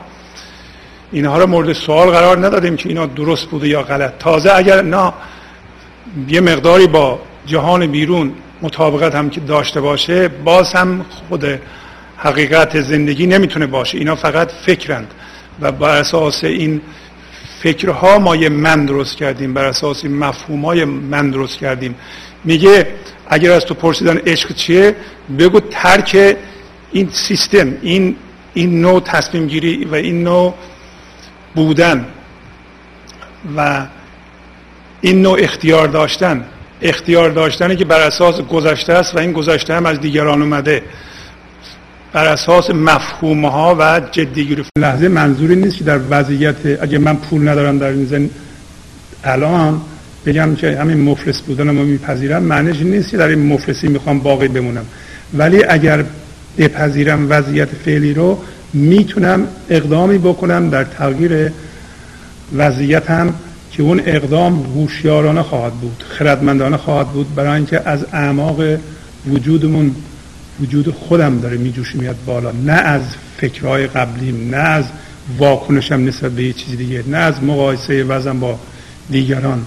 اینها 1.14 1.38
رو 1.38 1.48
مورد 1.48 1.74
سوال 1.74 2.10
قرار 2.10 2.46
ندادیم 2.46 2.76
که 2.76 2.90
اینا 2.90 3.06
درست 3.06 3.46
بوده 3.46 3.68
یا 3.68 3.84
غلط. 3.84 4.14
تازه 4.20 4.52
اگر 4.56 4.82
نه 4.82 5.14
یه 6.28 6.42
مقداری 6.42 6.88
با 6.88 7.20
جهان 7.46 7.88
بیرون 7.88 8.32
مطابقت 8.62 9.16
هم 9.16 9.30
که 9.30 9.40
داشته 9.40 9.82
باشه 9.82 10.28
باز 10.28 10.74
هم 10.74 11.06
خود 11.30 11.60
حقیقت 12.18 12.82
زندگی 12.82 13.28
نمی‌تونه 13.28 13.66
باشه. 13.66 13.98
اینا 13.98 14.16
فقط 14.16 14.52
فکرند 14.66 15.08
و 15.62 15.72
بر 15.72 15.98
اساس 15.98 16.44
این 16.44 16.82
فکرها 17.62 18.20
ما 18.20 18.36
یه 18.36 18.50
من 18.50 18.86
درست 18.86 19.18
کردیم 19.18 19.54
بر 19.54 19.66
اساس 19.66 20.04
این 20.04 20.18
مفهوم 20.18 20.84
من 20.84 21.32
درست 21.32 21.58
کردیم. 21.58 21.96
میگه 22.44 22.88
اگر 23.28 23.52
از 23.52 23.66
تو 23.66 23.74
پرسیدن 23.74 24.18
عشق 24.18 24.54
چیه 24.56 24.96
بگو 25.40 25.60
ترک 25.60 26.36
این 26.92 27.10
سیستم 27.12 27.74
این 27.82 28.16
این 28.54 28.82
نوع 28.82 29.00
تصمیم 29.00 29.48
گیری 29.48 29.86
و 29.86 29.96
این 29.96 30.24
نوع 30.24 30.54
بودن 31.56 32.06
و 33.58 33.86
این 35.02 35.22
نوع 35.22 35.38
اختیار 35.42 35.88
داشتن. 35.88 36.46
اختیار 36.82 37.30
داشتنی 37.30 37.76
که 37.76 37.86
بر 37.86 38.00
اساس 38.00 38.42
گذشته 38.42 38.94
است 38.94 39.16
و 39.16 39.20
این 39.20 39.32
گذشته 39.32 39.74
هم 39.74 39.86
از 39.86 40.00
دیگران 40.00 40.42
اومده. 40.42 40.84
بر 42.14 42.26
اساس 42.26 42.70
مفهوم 42.70 43.46
ها 43.46 43.76
و 43.80 44.02
جدی 44.12 44.46
گرفت 44.46 44.70
لحظه 44.78 45.08
منظوری 45.08 45.56
نیست 45.56 45.78
که 45.78 45.84
در 45.84 46.00
وضعیت 46.10 46.56
اگه 46.82 46.98
من 46.98 47.16
پول 47.16 47.50
ندارم 47.50 47.78
در 47.78 47.88
این 47.88 48.06
زن 48.06 48.30
الان 49.24 49.82
بگم 50.26 50.56
که 50.56 50.78
همین 50.78 51.02
مفلس 51.02 51.42
بودن 51.42 51.68
رو 51.68 51.84
میپذیرم. 51.84 52.44
معنیش 52.44 52.82
نیست 52.82 53.10
که 53.10 53.18
در 53.18 53.28
این 53.28 53.54
مفلسی 53.54 53.88
می‌خوام 53.88 54.20
باقی 54.20 54.48
بمونم. 54.48 54.86
ولی 55.34 55.64
اگر 55.64 56.06
بپذیرم 56.58 57.28
وضعیت 57.30 57.70
فعلی 57.86 58.14
رو 58.14 58.40
می‌تونم 58.74 59.48
اقدامی 59.70 60.18
بکنم 60.18 60.70
در 60.70 60.84
تغییر 60.84 61.52
وضعیتم 62.56 63.34
که 63.72 63.84
اون 63.84 64.02
اقدام 64.06 64.64
هوشیارانه 64.64 65.42
خواهد 65.42 65.74
بود 65.74 66.04
خردمندانه 66.10 66.78
خواهد 66.78 67.08
بود 67.08 67.36
برای 67.36 67.56
اینکه 67.56 67.90
از 67.90 68.06
اعماق 68.14 68.62
وجودمون 69.28 69.96
وجود 70.62 70.90
خودم 70.90 71.40
داره 71.40 71.58
میجوش 71.58 71.96
میاد 71.96 72.16
بالا. 72.26 72.52
نه 72.52 72.72
از 72.72 73.02
فکرهای 73.38 73.88
قبلیم 73.88 74.50
نه 74.50 74.58
از 74.58 74.86
واکنشم 75.38 76.06
نسبت 76.06 76.32
به 76.32 76.44
یه 76.44 76.54
چیز 76.54 76.78
دیگه 76.78 77.04
نه 77.08 77.18
از 77.18 77.44
مقایسه 77.44 78.04
وزن 78.04 78.40
با 78.40 78.60
دیگران. 79.10 79.66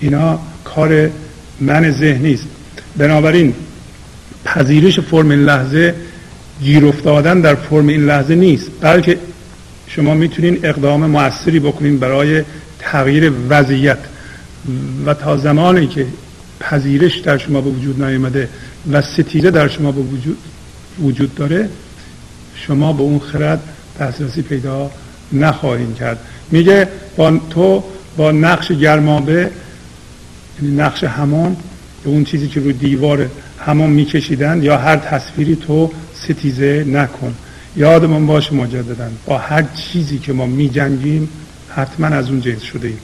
اینا 0.00 0.38
کار 0.64 1.10
من 1.60 1.90
ذهنی 1.90 2.34
است. 2.34 2.46
بنابراین 2.96 3.54
پذیرش 4.44 5.00
فرم 5.00 5.32
لحظه 5.32 5.94
گیر 6.62 6.86
افتادن 6.86 7.40
در 7.40 7.54
فرم 7.54 7.86
این 7.86 8.06
لحظه 8.06 8.34
نیست 8.34 8.70
بلکه 8.80 9.18
شما 9.86 10.14
می‌تونین 10.14 10.58
اقدام 10.62 11.06
موثری 11.06 11.58
بکنین 11.58 11.98
برای 11.98 12.42
تغییر 12.78 13.32
وضعیت. 13.48 13.98
و 15.06 15.14
تا 15.14 15.36
زمانی 15.36 15.86
که 15.86 16.06
پذیرش 16.60 17.18
در 17.18 17.38
شما 17.38 17.60
به 17.60 17.70
وجود 17.70 18.02
نیامده 18.02 18.48
و 18.92 19.02
ستیزه 19.02 19.50
در 19.50 19.68
شما 19.68 19.92
به 19.92 20.00
وجود, 20.00 20.38
وجود 21.02 21.34
داره 21.34 21.68
شما 22.54 22.92
به 22.92 23.02
اون 23.02 23.18
خرد 23.18 23.60
دسترسی 24.00 24.42
پیدا 24.42 24.90
نخواهید 25.32 25.94
کرد. 25.94 26.18
میگه 26.50 26.88
با 27.16 27.40
تو 27.50 27.84
با 28.16 28.32
نقش 28.32 28.72
گرمابه 28.72 29.50
یعنی 30.62 30.76
نقش 30.76 31.04
به 31.04 32.10
اون 32.10 32.24
چیزی 32.24 32.48
که 32.48 32.60
روی 32.60 32.72
دیوار 32.72 33.30
همون 33.58 33.90
میکشیدن 33.90 34.62
یا 34.62 34.78
هر 34.78 34.96
تصویری 34.96 35.56
تو 35.56 35.90
ستیزه 36.24 36.84
نکن. 36.88 37.34
یادمون 37.76 38.26
باشه 38.26 38.54
مجددا. 38.54 39.08
با 39.26 39.38
هر 39.38 39.62
چیزی 39.62 40.18
که 40.18 40.32
ما 40.32 40.46
میجنگیم 40.46 41.28
حتما 41.68 42.06
از 42.06 42.30
اون 42.30 42.40
جنس 42.40 42.62
شده 42.62 42.88
ایم. 42.88 42.98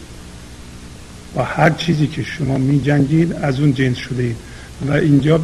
با 1.35 1.42
هر 1.42 1.70
چیزی 1.70 2.07
که 2.07 2.22
شما 2.22 2.59
میجنگید 2.59 3.33
از 3.33 3.61
اون 3.61 3.74
جنس 3.74 3.96
شده 3.96 4.22
اید 4.22 4.37
و 4.88 4.92
اینجا 4.92 5.40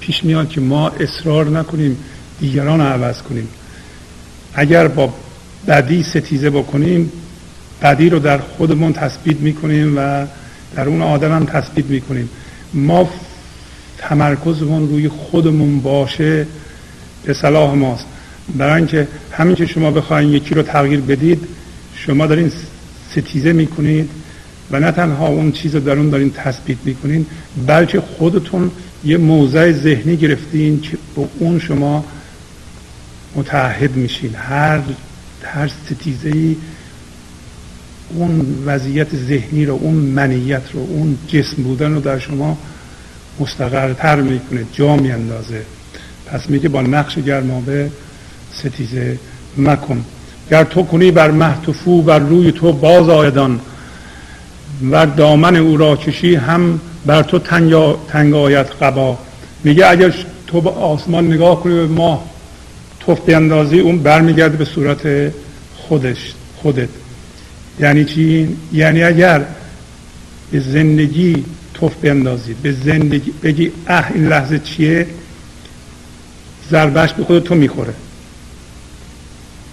پیش 0.00 0.24
میاد 0.24 0.48
که 0.48 0.60
ما 0.60 0.88
اصرار 0.88 1.48
نکنیم 1.50 1.96
دیگران 2.40 2.80
رو 2.80 2.86
عوض 2.86 3.22
کنیم. 3.22 3.48
اگر 4.54 4.88
با 4.88 5.14
بدی 5.68 6.02
ستیزه 6.02 6.50
بکنیم 6.50 7.12
بدی 7.82 8.08
رو 8.08 8.18
در 8.18 8.38
خودمون 8.38 8.92
تثبیت 8.92 9.40
می‌کنیم 9.40 9.94
و 9.96 10.26
در 10.74 10.88
اون 10.88 11.02
آدم 11.02 11.32
هم 11.32 11.44
تثبیت 11.44 11.86
می‌کنیم. 11.86 12.28
ما 12.74 13.10
تمرکزمون 13.98 14.88
روی 14.88 15.08
خودمون 15.08 15.80
باشه 15.80 16.46
به 17.24 17.34
صلاح 17.34 17.74
ماست. 17.74 18.06
برای 18.56 18.74
اینکه 18.74 19.08
همین 19.30 19.54
که 19.54 19.66
شما 19.66 19.90
بخواین 19.90 20.32
یکی 20.32 20.54
رو 20.54 20.62
تغییر 20.62 21.00
بدید 21.00 21.44
شما 21.94 22.26
دارین 22.26 22.52
ستیزه 23.10 23.52
می‌کنید 23.52 24.10
و 24.70 24.80
نه 24.80 24.90
تنها 24.90 25.26
اون 25.26 25.52
چیز 25.52 25.76
در 25.76 25.92
اون 25.92 26.10
دارین 26.10 26.32
تثبیت 26.32 26.78
می‌کنین 26.84 27.26
بلکه 27.66 28.00
خودتون 28.00 28.70
یه 29.04 29.16
موضع 29.16 29.72
ذهنی 29.72 30.16
گرفتین 30.16 30.80
که 30.80 30.98
با 31.14 31.28
اون 31.38 31.58
شما 31.58 32.04
متحد 33.36 33.96
میشین. 33.96 34.34
هر 34.34 34.80
هر 35.42 35.68
ستیزه 35.68 36.28
ای 36.28 36.56
اون 38.14 38.62
وضعیت 38.66 39.16
ذهنی 39.16 39.66
رو 39.66 39.74
اون 39.74 39.94
منیت 39.94 40.62
رو 40.72 40.80
اون 40.80 41.18
جسم 41.28 41.62
بودن 41.62 41.94
رو 41.94 42.00
در 42.00 42.18
شما 42.18 42.58
مستقرتر 43.40 44.20
می‌کنه 44.20 44.64
جا 44.72 44.96
میاندازه. 44.96 45.62
پس 46.32 46.50
میگه 46.50 46.68
با 46.68 46.82
نقش 46.82 47.18
گرمابه 47.18 47.90
ستیزه 48.54 49.18
مکن. 49.56 50.04
گر 50.50 50.64
تو 50.64 50.82
کنی 50.82 51.10
بر 51.10 51.30
محتفو 51.30 52.02
بر 52.02 52.18
روی 52.18 52.52
تو 52.52 52.72
باز 52.72 53.08
آیدان 53.08 53.60
و 54.90 55.06
دامن 55.06 55.56
او 55.56 55.76
را 55.76 55.96
کشی 55.96 56.34
هم 56.34 56.80
بر 57.06 57.22
تو 57.22 57.38
تنگ 58.08 58.34
آید 58.34 58.66
قبا. 58.66 59.18
میگه 59.64 59.86
اگر 59.86 60.14
تو 60.46 60.60
به 60.60 60.70
آسمان 60.70 61.32
نگاه 61.32 61.62
کنی 61.62 61.74
به 61.74 61.86
ماه 61.86 62.24
توف 63.00 63.18
اندازی 63.28 63.80
اون 63.80 63.98
برمیگرده 63.98 64.56
به 64.56 64.64
صورت 64.64 65.32
خودش 65.76 66.34
خودت. 66.56 66.88
یعنی 67.80 68.04
چی؟ 68.04 68.56
یعنی 68.72 69.02
اگر 69.02 69.44
به 70.50 70.60
زندگی 70.60 71.44
توف 71.74 71.92
بیندازی 72.00 72.54
به 72.62 72.72
زندگی 72.72 73.32
بگی 73.42 73.72
اه 73.88 74.10
این 74.14 74.28
لحظه 74.28 74.58
چیه؟ 74.58 75.06
ضربش 76.72 77.12
به 77.12 77.24
خود 77.24 77.42
تو 77.42 77.54
می‌خوره. 77.54 77.94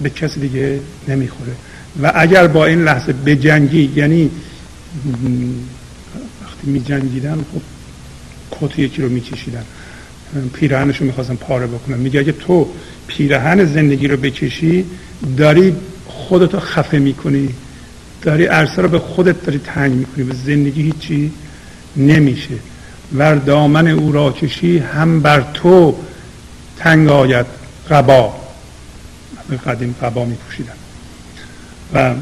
به 0.01 0.09
کسی 0.09 0.39
دیگه 0.39 0.79
نمی‌خوره. 1.07 1.51
و 2.01 2.11
اگر 2.15 2.47
با 2.47 2.65
این 2.65 2.83
لحظه 2.83 3.13
به 3.13 3.35
جنگی 3.35 3.91
یعنی 3.95 4.31
وقتی 6.43 6.67
می 6.71 6.79
جنگیدن 6.83 7.45
خب 7.53 7.61
کت 8.51 8.79
یکی 8.79 9.01
رو 9.01 9.09
میکشیدن 9.09 9.63
پیرهنش 10.53 10.97
رو 10.97 11.05
می‌خواستن 11.05 11.35
پاره 11.35 11.67
بکنن. 11.67 11.97
میگه 11.97 12.19
اگه 12.19 12.31
تو 12.31 12.69
پیرهن 13.07 13.65
زندگی 13.65 14.07
رو 14.07 14.17
بکشی 14.17 14.85
داری 15.37 15.75
خودتو 16.05 16.59
خفه 16.59 16.99
می‌کنی. 16.99 17.49
داری 18.21 18.45
عرصه 18.45 18.81
رو 18.81 18.89
به 18.89 18.99
خودت 18.99 19.45
داری 19.45 19.59
تنگ 19.59 19.93
می‌کنی. 19.93 20.23
به 20.23 20.35
زندگی 20.35 20.81
هیچی 20.81 21.31
نمیشه. 21.97 22.55
ور 23.15 23.35
دامن 23.35 23.87
او 23.87 24.11
را 24.11 24.31
کشی 24.31 24.77
هم 24.77 25.19
بر 25.19 25.45
تو 25.53 25.95
تنگ 26.79 27.09
آید 27.09 27.45
قبا. 27.89 28.33
قدیم 29.65 29.95
قبا 30.01 30.25
میپوشیدن. 30.25 30.73
و 31.93 32.13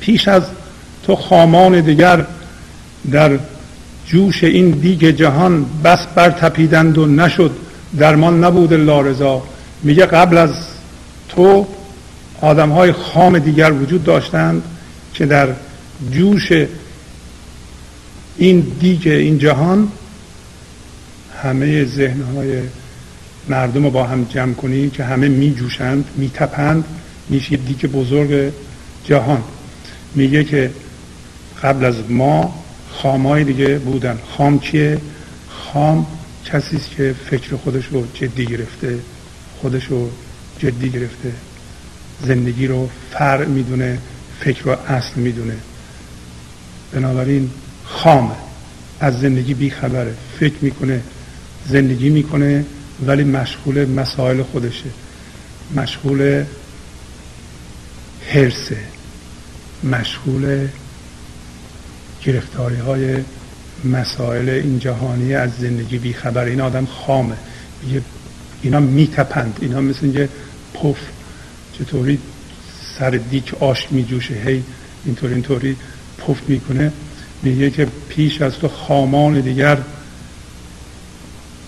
پیش 0.00 0.28
از 0.28 0.42
تو 1.02 1.16
خامان 1.16 1.80
دیگر 1.80 2.26
در 3.10 3.38
جوش 4.06 4.44
این 4.44 4.70
دیگ 4.70 5.04
جهان 5.04 5.66
بس 5.84 6.06
بر 6.14 6.30
تپیدند 6.30 6.98
و 6.98 7.06
نشد. 7.06 7.50
درمان 7.98 8.44
نبود 8.44 8.72
لارزا 8.72 9.42
میگه 9.82 10.06
قبل 10.06 10.38
از 10.38 10.50
تو 11.28 11.66
آدم 12.40 12.70
های 12.70 12.92
خام 12.92 13.38
دیگر 13.38 13.72
وجود 13.72 14.04
داشتند 14.04 14.62
که 15.14 15.26
در 15.26 15.48
جوش 16.10 16.52
این 18.36 18.60
دیگ 18.80 19.08
این 19.08 19.38
جهان 19.38 19.88
همه 21.42 21.84
ذهن 21.84 22.22
های 22.22 22.60
مردم 23.48 23.84
رو 23.84 23.90
با 23.90 24.04
هم 24.04 24.24
جمع 24.24 24.54
کنی 24.54 24.90
که 24.90 25.04
همه 25.04 25.28
می 25.28 25.54
جوشند 25.54 26.04
می 26.16 26.30
تپند 26.34 26.84
میشه 27.28 27.52
یه 27.52 27.58
دیگ 27.58 27.86
بزرگ 27.86 28.52
جهان. 29.04 29.42
میگه 30.14 30.44
که 30.44 30.70
قبل 31.62 31.84
از 31.84 31.94
ما 32.08 32.64
خامای 32.90 33.44
دیگه 33.44 33.78
بودن. 33.78 34.18
خام 34.36 34.58
چیه؟ 34.58 34.98
خام 35.48 36.06
کسی 36.44 36.78
که 36.96 37.14
فکر 37.30 37.56
خودش 37.56 37.86
رو 37.86 38.06
جدی 38.14 38.46
گرفته 38.46 38.98
خودش 39.60 39.84
رو 39.84 40.10
جدی 40.58 40.90
گرفته. 40.90 41.32
زندگی 42.22 42.66
رو 42.66 42.88
فرع 43.10 43.44
می‌دونه 43.44 43.98
فکر 44.40 44.62
رو 44.64 44.76
اصل 44.88 45.20
می‌دونه. 45.20 45.56
بنابراین 46.92 47.50
خامه. 47.84 48.34
از 49.00 49.20
زندگی 49.20 49.54
بیخبره. 49.54 50.14
فکر 50.40 50.54
می‌کنه 50.60 51.00
زندگی 51.68 52.08
می‌کنه. 52.08 52.64
ولی 53.06 53.24
مشغول 53.24 53.88
مسائل 53.88 54.42
خودشه. 54.42 54.90
مشغول 55.76 56.44
حرسه 58.28 58.78
مشغول 59.84 60.68
گرفتاری 62.24 62.76
های 62.76 63.16
مسائل 63.84 64.48
این 64.48 64.78
جهانی 64.78 65.34
از 65.34 65.50
زندگی 65.58 65.98
بیخبر. 65.98 66.44
این 66.44 66.60
آدم 66.60 66.86
خامه. 66.86 67.36
اینا 68.62 68.80
میتپند. 68.80 69.58
اینا 69.60 69.80
مثل 69.80 69.98
اینکه 70.02 70.28
پف 70.74 70.98
چطوری 71.78 72.18
سر 72.98 73.10
دیک 73.10 73.54
آش 73.54 73.86
میجوشه. 73.90 74.34
هی 74.34 74.62
اینطور 75.04 75.30
اینطوری 75.30 75.76
پف 76.18 76.48
می‌کنه. 76.48 76.92
میگه 77.42 77.70
که 77.70 77.86
پیش 78.08 78.42
از 78.42 78.52
تو 78.52 78.68
خامان 78.68 79.40
دیگر 79.40 79.78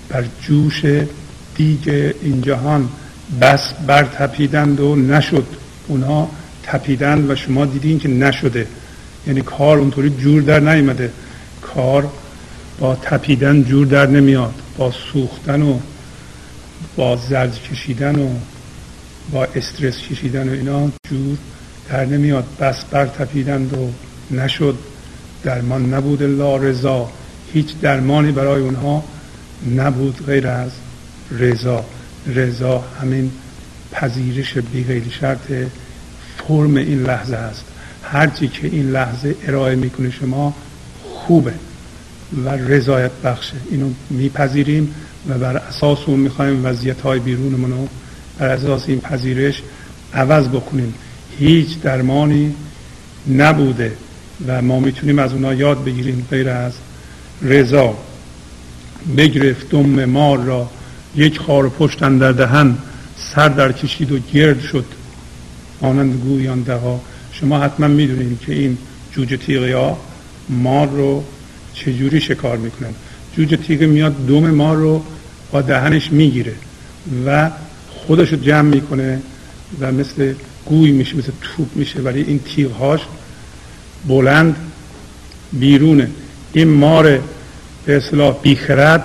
بر 0.08 0.24
جوش 0.42 0.84
دیگ 1.54 2.12
این 2.22 2.42
جهان 2.42 2.88
بس 3.40 3.72
بر 3.86 4.04
تپیدند 4.04 4.80
و 4.80 4.96
نشد. 4.96 5.46
اونها 5.88 6.30
تپیدند 6.62 7.30
و 7.30 7.36
شما 7.36 7.66
دیدین 7.66 7.98
که 7.98 8.08
نشده. 8.08 8.66
یعنی 9.26 9.40
کار 9.40 9.78
اونطوری 9.78 10.10
جور 10.10 10.42
در 10.42 10.60
نیمده 10.60 11.12
کار 11.62 12.08
با 12.78 12.94
تپیدن 12.94 13.62
جور 13.64 13.86
در 13.86 14.06
نمیاد. 14.06 14.54
با 14.76 14.92
سوختن 15.12 15.62
و 15.62 15.78
با 16.96 17.16
زرد 17.16 17.62
کشیدن 17.62 18.18
و 18.18 18.28
با 19.32 19.44
استرس 19.44 19.98
کشیدن 19.98 20.48
و 20.48 20.52
اینا 20.52 20.90
جور 21.10 21.38
در 21.88 22.04
نمیاد. 22.04 22.44
بس 22.60 22.84
بر 22.84 23.06
تپیدند 23.06 23.74
و 23.74 23.90
نشد. 24.36 24.78
درمان 25.44 25.94
نبود 25.94 26.22
لا 26.22 26.56
رضا. 26.56 27.10
هیچ 27.52 27.80
درمانی 27.82 28.32
برای 28.32 28.62
اونها 28.62 29.04
نبود 29.76 30.26
غیر 30.26 30.46
از 30.46 30.70
رضا. 31.30 31.84
رضا 32.26 32.84
همین 33.02 33.30
پذیرش 33.92 34.58
بی 34.58 35.10
شرط 35.20 35.52
فرم 36.38 36.76
این 36.76 37.02
لحظه 37.02 37.36
است. 37.36 37.64
هرچی 38.02 38.48
که 38.48 38.66
این 38.66 38.90
لحظه 38.90 39.34
ارائه 39.46 39.76
می‌کنه 39.76 40.10
شما 40.10 40.54
خوبه 41.02 41.52
و 42.44 42.48
رضایت 42.48 43.10
بخشه. 43.24 43.56
اینو 43.70 43.90
میپذیریم 44.10 44.94
و 45.28 45.38
بر 45.38 45.56
اساس 45.56 45.98
اون 46.06 46.20
می‌خوایم 46.20 46.64
وضعیت 46.64 47.00
های 47.00 47.18
بیرونمون 47.20 47.70
رو 47.70 47.88
بر 48.38 48.48
اساس 48.48 48.84
این 48.88 49.00
پذیرش 49.00 49.62
عوض 50.14 50.48
بکنیم. 50.48 50.94
هیچ 51.38 51.80
درمانی 51.80 52.54
نبوده 53.36 53.92
و 54.46 54.62
ما 54.62 54.80
می‌تونیم 54.80 55.18
از 55.18 55.32
اونا 55.32 55.54
یاد 55.54 55.84
بگیریم. 55.84 56.26
غیر 56.30 56.48
از 56.48 56.72
رضا. 57.42 57.96
بگرفت 59.16 59.68
دم 59.70 60.04
مار 60.04 60.38
را. 60.38 60.70
یک 61.16 61.38
خار 61.38 61.68
پشتن 61.68 62.18
در 62.18 62.32
دهن 62.32 62.78
سر 63.16 63.48
در 63.48 63.72
کشید 63.72 64.12
و 64.12 64.18
گرد 64.34 64.60
شد. 64.60 64.84
آنند 65.80 66.14
گویان 66.14 66.62
دقا 66.62 67.00
شما 67.32 67.58
حتما 67.58 67.88
می‌دونید 67.88 68.40
که 68.40 68.52
این 68.52 68.78
جوجه 69.12 69.36
تیغی 69.36 69.72
ها 69.72 69.98
مار 70.48 70.88
رو 70.88 71.24
چجوری 71.74 72.20
شکار 72.20 72.56
می‌کنن. 72.56 72.90
جوجه 73.36 73.56
تیغی 73.56 73.86
میاد 73.86 74.26
دوم 74.26 74.50
مار 74.50 74.76
رو 74.76 75.02
با 75.52 75.62
دهنش 75.62 76.12
می‌گیره 76.12 76.54
و 77.26 77.50
خودش 77.90 78.32
رو 78.32 78.38
جمع 78.38 78.74
می‌کنه 78.74 79.20
و 79.80 79.92
مثل 79.92 80.34
گوی 80.66 80.92
میشه 80.92 81.16
مثل 81.16 81.32
توپ 81.42 81.76
میشه 81.76 82.00
ولی 82.00 82.22
این 82.22 82.38
تیغهاش 82.38 83.00
بلند 84.08 84.56
بیرونه. 85.52 86.10
این 86.52 86.68
مار 86.68 87.20
به 87.88 87.96
اصلاح 87.96 88.36
بیخرد 88.42 89.04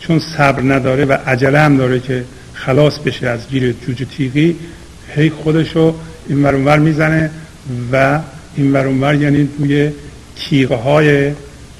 چون 0.00 0.18
صبر 0.18 0.62
نداره 0.62 1.04
و 1.04 1.12
عجله 1.12 1.60
هم 1.60 1.76
داره 1.76 2.00
که 2.00 2.24
خلاص 2.54 2.98
بشه 2.98 3.28
از 3.28 3.48
گیر 3.48 3.74
جوجه 3.86 4.04
تیغی 4.04 4.56
هی 5.14 5.30
خودشو 5.30 5.94
این 6.28 6.42
ورانور 6.42 6.78
می‌زنه 6.78 7.30
و 7.92 8.20
این 8.56 8.72
ورانور 8.72 9.14
یعنی 9.14 9.48
توی 9.58 9.90
تیغه 10.36 10.74
های 10.74 11.32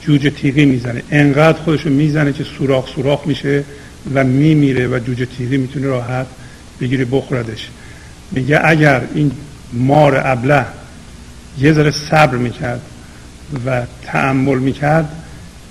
جوجه 0.03 0.30
تیغی 0.30 0.64
می‌زنه. 0.64 1.03
انقدر 1.11 1.59
خودشو 1.59 1.91
می‌زنه 1.91 2.32
که 2.32 2.45
سوراخ 2.45 2.95
سوراخ 2.95 3.26
میشه 3.26 3.64
و 4.14 4.24
میمیره 4.24 4.89
و 4.89 4.99
جوجه 4.99 5.26
تیغی 5.26 5.57
می‌تونه 5.57 5.87
راحت 5.87 6.26
بگیره 6.80 7.05
بخوردش. 7.05 7.68
میگه 8.32 8.61
اگر 8.64 9.03
این 9.14 9.32
مار 9.72 10.22
ابله 10.24 10.64
یه 11.59 11.72
ذره 11.72 11.91
صبر 11.91 12.37
می‌کرد 12.37 12.80
و 13.66 13.82
تعمل 14.05 14.59
می‌کرد 14.59 15.09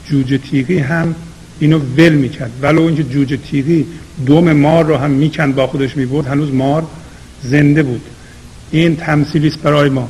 جوجه 0.09 0.37
تیغی 0.37 0.79
هم 0.79 1.15
اینو 1.59 1.79
ول 1.97 2.13
می‌کرد. 2.13 2.51
ولو 2.61 2.81
اینکه 2.81 3.03
جوجه 3.03 3.37
تیغی 3.37 3.85
دوم 4.25 4.51
مار 4.51 4.85
رو 4.85 4.97
هم 4.97 5.11
می‌کند 5.11 5.55
با 5.55 5.67
خودش 5.67 5.97
می‌برد 5.97 6.27
هنوز 6.27 6.53
مار 6.53 6.87
زنده 7.43 7.83
بود. 7.83 8.01
این 8.71 8.95
تمثیلی 8.95 9.47
است 9.47 9.61
برای 9.61 9.89
ما. 9.89 10.09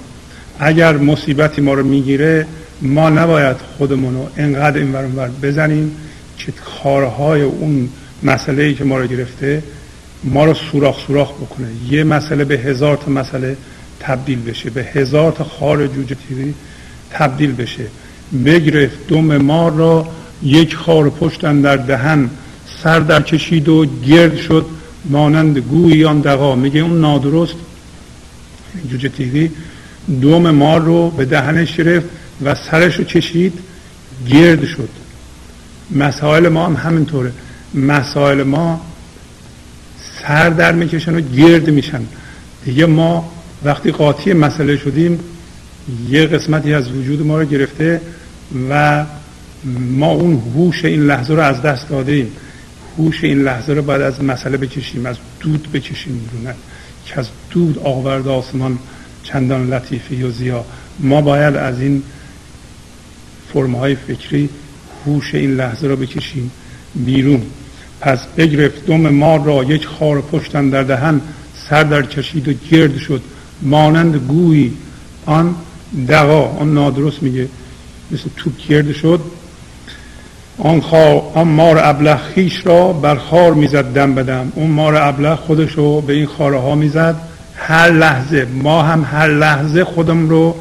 اگر 0.60 0.98
مصیبتی 0.98 1.62
ما 1.62 1.74
رو 1.74 1.84
می‌گیره 1.84 2.48
ما 2.82 3.10
نباید 3.10 3.58
خودمون 3.78 4.14
رو 4.14 4.30
انقدر 4.38 4.78
این 4.78 4.94
ور 4.94 5.30
بزنیم 5.44 5.92
که 6.38 6.52
کارهای 6.52 7.42
اون 7.42 7.90
مسئله 8.24 8.64
ای 8.64 8.74
که 8.74 8.84
ما 8.84 8.98
رو 8.98 9.08
گرفته 9.08 9.64
ما 10.24 10.46
رو 10.46 10.54
سوراخ 10.54 11.08
سوراخ 11.08 11.32
بکنه. 11.32 11.68
یه 11.90 12.04
مسئله 12.04 12.44
به 12.44 12.58
هزار 12.58 12.98
تا 12.98 13.12
مسئله 13.12 13.58
تبدیل 14.00 14.42
بشه. 14.42 14.70
به 14.70 14.84
هزار 14.84 15.32
تا 15.32 15.44
خار 15.44 15.88
جوجه 15.88 16.16
تیری 16.30 16.54
تبدیل 17.12 17.52
بشه. 17.52 17.84
بگرفت 18.44 19.08
دم 19.08 19.38
مار 19.38 19.72
را 19.72 20.08
یک 20.44 20.76
خار 20.76 21.10
پشتن 21.10 21.62
در 21.62 21.78
دهن 21.78 22.30
سر 22.84 23.00
در 23.00 23.22
کشید 23.22 23.70
و 23.70 23.86
گرد 24.08 24.38
شد 24.38 24.66
مانند 25.06 25.58
گویان 25.58 26.22
دقا 26.22 26.56
میگه 26.56 26.80
اون 26.80 27.02
نادرست؟ 27.02 27.56
جوجه 28.92 29.10
تیری 29.10 29.52
دوم 30.22 30.52
مار 30.52 30.82
رو 30.82 31.10
به 31.10 31.26
دهنش 31.26 31.76
گرفت 31.76 32.06
و 32.46 32.56
سرش 32.56 32.96
رو 32.96 33.04
کشید 33.04 33.54
گرد 34.30 34.66
شد. 34.66 34.90
مسائل 35.92 36.48
ما 36.48 36.66
هم 36.66 36.76
همینطوره. 36.76 37.32
مسائل 37.74 38.44
ما 38.44 38.82
سر 40.22 40.50
در 40.50 40.72
می‌کشن 40.72 41.16
و 41.16 41.22
گرد 41.22 41.70
میشن. 41.70 42.02
دیگه 42.66 42.86
ما 42.86 43.32
وقتی 43.64 43.92
قاطی 43.92 44.34
مسئله 44.34 44.78
شدیم 44.78 45.20
یه 46.10 46.26
قسمتی 46.26 46.74
از 46.74 46.92
وجود 46.92 47.26
ما 47.26 47.40
رو 47.40 47.46
گرفته 47.46 48.02
و 48.70 49.06
ما 49.90 50.12
اون 50.12 50.42
هوش 50.56 50.86
این 50.86 51.02
لحظه 51.02 51.34
رو 51.34 51.40
از 51.42 51.62
دست 51.62 51.90
داده 51.90 52.12
ایم 52.12 52.32
هوش 52.98 53.24
این 53.24 53.44
لحظه 53.44 53.74
رو 53.74 53.82
باید 53.82 54.02
از 54.02 54.24
مسئله 54.24 54.58
بکشیم 54.58 55.06
از 55.06 55.16
دود 55.40 55.72
بکشیم 55.72 56.30
بیرون. 56.32 56.54
که 57.06 57.20
از 57.20 57.28
دود 57.50 57.80
آورد 57.84 58.28
آسمان 58.28 58.80
چندان 59.24 59.74
لطیفی 59.74 60.24
و 60.24 60.32
زیا 60.32 60.66
ما 61.00 61.22
باید 61.22 61.56
از 61.56 61.82
این 61.82 62.04
فرمهای 63.54 63.96
فکری 63.96 64.50
هوش 65.06 65.36
این 65.36 65.56
لحظه 65.56 65.88
رو 65.88 65.96
بکشیم 65.96 66.52
بیرون. 66.96 67.42
پس 68.02 68.20
بگرفت 68.38 68.86
دم 68.86 69.10
ما 69.10 69.36
را 69.36 69.64
یک 69.64 69.88
خار 69.88 70.22
پشتن 70.22 70.70
در 70.70 70.84
دهن 70.84 71.22
سر 71.70 71.84
در 71.84 72.02
کشید 72.02 72.48
و 72.48 72.54
گرد 72.72 72.98
شد. 72.98 73.22
مانند 73.62 74.16
گویی 74.16 74.74
آن 75.26 75.56
دقا 76.08 76.42
آن 76.42 76.74
نادرست 76.74 77.24
میگه. 77.24 77.48
مثل 78.12 78.24
توپ 78.38 78.54
گرد 78.70 78.92
شد. 78.92 79.22
آن, 80.58 80.82
آن 81.34 81.48
مار 81.48 81.80
ابله 81.84 82.16
خیش 82.16 82.66
را 82.66 82.94
بر 82.94 83.16
خار 83.16 83.54
می‌زد 83.54 83.94
دم 83.94 84.16
بدم 84.16 84.52
اون 84.56 84.72
مار 84.72 84.96
ابله 84.96 85.36
خودش 85.36 85.72
رو 85.72 86.02
به 86.02 86.14
این 86.14 86.26
خاره 86.26 86.60
ها 86.60 86.76
می‌زد. 86.76 87.16
هر 87.56 87.92
لحظه 87.92 88.48
ما 88.64 88.82
هم 88.82 89.08
هر 89.12 89.28
لحظه 89.28 89.84
خودم 89.84 90.30
رو 90.30 90.56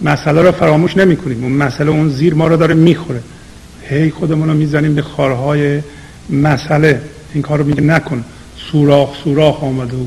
مسئله 0.00 0.42
رو 0.42 0.52
فراموش 0.52 0.96
نمی 0.96 1.16
کنیم 1.16 1.42
اون 1.44 1.52
مسئله 1.52 1.90
اون 1.90 2.08
زیر 2.08 2.34
ما 2.34 2.46
رو 2.46 2.56
داره 2.56 2.74
می‌خوره. 2.74 3.20
هی 3.88 4.10
خودمون 4.10 4.48
رو 4.48 4.54
می‌زنیم 4.54 4.94
به 4.94 5.02
خارهای 5.02 5.80
مسئله. 6.30 7.00
این 7.34 7.42
کار 7.42 7.58
رو 7.58 7.64
میگه 7.64 7.80
نکن. 7.80 8.24
سوراخ 8.72 9.08
سوراخ 9.24 9.64
آمد 9.64 9.94
و 9.94 10.06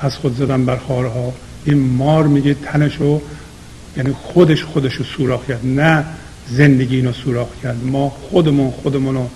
از 0.00 0.16
خود 0.16 0.36
زدن 0.36 0.64
بر 0.64 0.76
خارها. 0.76 1.32
این 1.64 1.78
مار 1.78 2.26
میگه 2.26 2.54
تنشو 2.54 3.20
یعنی 3.98 4.12
خودش 4.12 4.64
خودشو 4.64 5.04
سوراخ 5.04 5.46
کرد 5.46 5.66
نه 5.66 6.04
زندگی 6.50 6.96
اینو 6.96 7.12
سوراخ 7.12 7.48
کرد. 7.62 7.84
ما 7.84 8.10
خودمون 8.10 8.70
خودمون 8.70 9.14
رو 9.14 9.30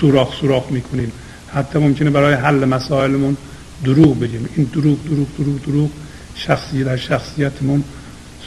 سوراخ 0.00 0.40
سوراخ 0.40 0.64
می‌کنیم. 0.70 1.12
حتی 1.54 1.78
ممکنه 1.78 2.10
برای 2.10 2.34
حل 2.34 2.64
مسائلمون 2.64 3.36
دروغ 3.84 4.20
بگیم. 4.20 4.48
این 4.56 4.70
دروغ 4.72 5.04
دروغ 5.04 5.26
دروغ 5.38 5.62
دروغ 5.62 5.90
شخصی 6.34 6.84
در 6.84 6.96
شخصیتمون 6.96 7.84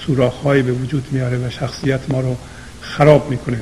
سوراخهایی 0.06 0.62
به 0.62 0.72
وجود 0.72 1.04
میاره 1.12 1.38
و 1.38 1.50
شخصیت 1.50 2.00
ما 2.10 2.22
رو 2.22 2.38
خراب 2.82 3.30
می‌کنه. 3.30 3.60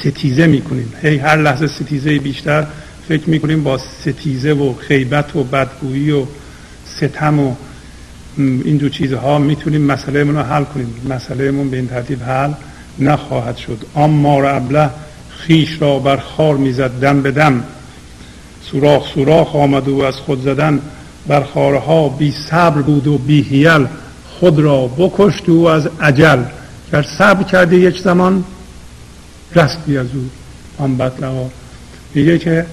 ستیزه 0.00 0.46
می‌کنیم. 0.46 0.92
هی 1.02 1.16
هر 1.16 1.36
لحظه 1.36 1.66
ستیزه 1.66 2.18
بیشتر 2.18 2.66
فکر 3.08 3.30
می‌کنیم 3.30 3.62
با 3.62 3.78
ستیزه 3.78 4.52
و 4.52 4.74
خیبت 4.74 5.36
و 5.36 5.44
بدگویی 5.44 6.10
و 6.10 6.26
ستم 6.96 7.38
و 7.38 7.54
این 8.38 8.76
دو 8.76 8.88
چیزها 8.88 9.38
می‌تونیم 9.38 9.80
مسئله 9.80 10.24
رو 10.24 10.38
حل 10.38 10.64
کنیم. 10.64 10.94
مسئله 11.08 11.50
من 11.50 11.70
به 11.70 11.76
این 11.76 11.86
ترتیب 11.88 12.22
حل 12.22 12.52
نخواهد 12.98 13.56
شد. 13.56 13.78
اما 13.96 14.40
را 14.40 14.50
ابله 14.50 14.90
خیش 15.28 15.82
را 15.82 15.98
بر 15.98 16.16
خار 16.16 16.56
می‌زد 16.56 16.90
دم 17.00 17.22
به 17.22 17.30
دم. 17.30 17.64
سوراخ 18.70 19.14
سوراخ 19.14 19.56
آمد 19.56 19.88
و 19.88 20.02
از 20.02 20.16
خود 20.16 20.42
زدن 20.42 20.80
بر 21.26 21.42
خارها 21.42 22.08
بی 22.08 22.34
صبر 22.50 22.82
بود 22.82 23.06
و 23.06 23.18
بی 23.18 23.42
هیل 23.42 23.86
خود 24.28 24.58
را 24.58 24.86
بکشت 24.86 25.48
و 25.48 25.64
از 25.64 25.88
عجل 26.00 26.42
گر 26.92 27.02
صبر 27.18 27.42
کرده 27.42 27.76
یک 27.76 28.02
زمان 28.02 28.44
رستی 29.54 29.98
از 29.98 30.06
او. 30.14 30.30
آن 30.78 30.96
بدلقا 30.96 31.50
میگه 32.14 32.38
که 32.38 32.66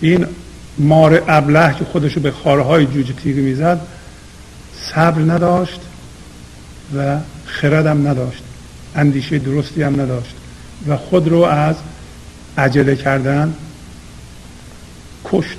این 0.00 0.26
مار 0.78 1.22
ابله 1.28 1.74
که 1.78 1.84
خودشو 1.84 2.20
به 2.20 2.30
خارهای 2.30 2.86
جوجه 2.86 3.12
تیغی 3.12 3.40
می‌زد 3.40 3.80
صبر 4.92 5.20
نداشت 5.20 5.80
و 6.96 7.18
خردم 7.46 8.08
نداشت. 8.08 8.42
اندیشه 8.96 9.38
درستی 9.38 9.82
هم 9.82 10.00
نداشت. 10.00 10.34
و 10.88 10.96
خود 10.96 11.28
رو 11.28 11.42
از 11.42 11.76
عجله 12.58 12.96
کردن 12.96 13.54
کشت. 15.24 15.58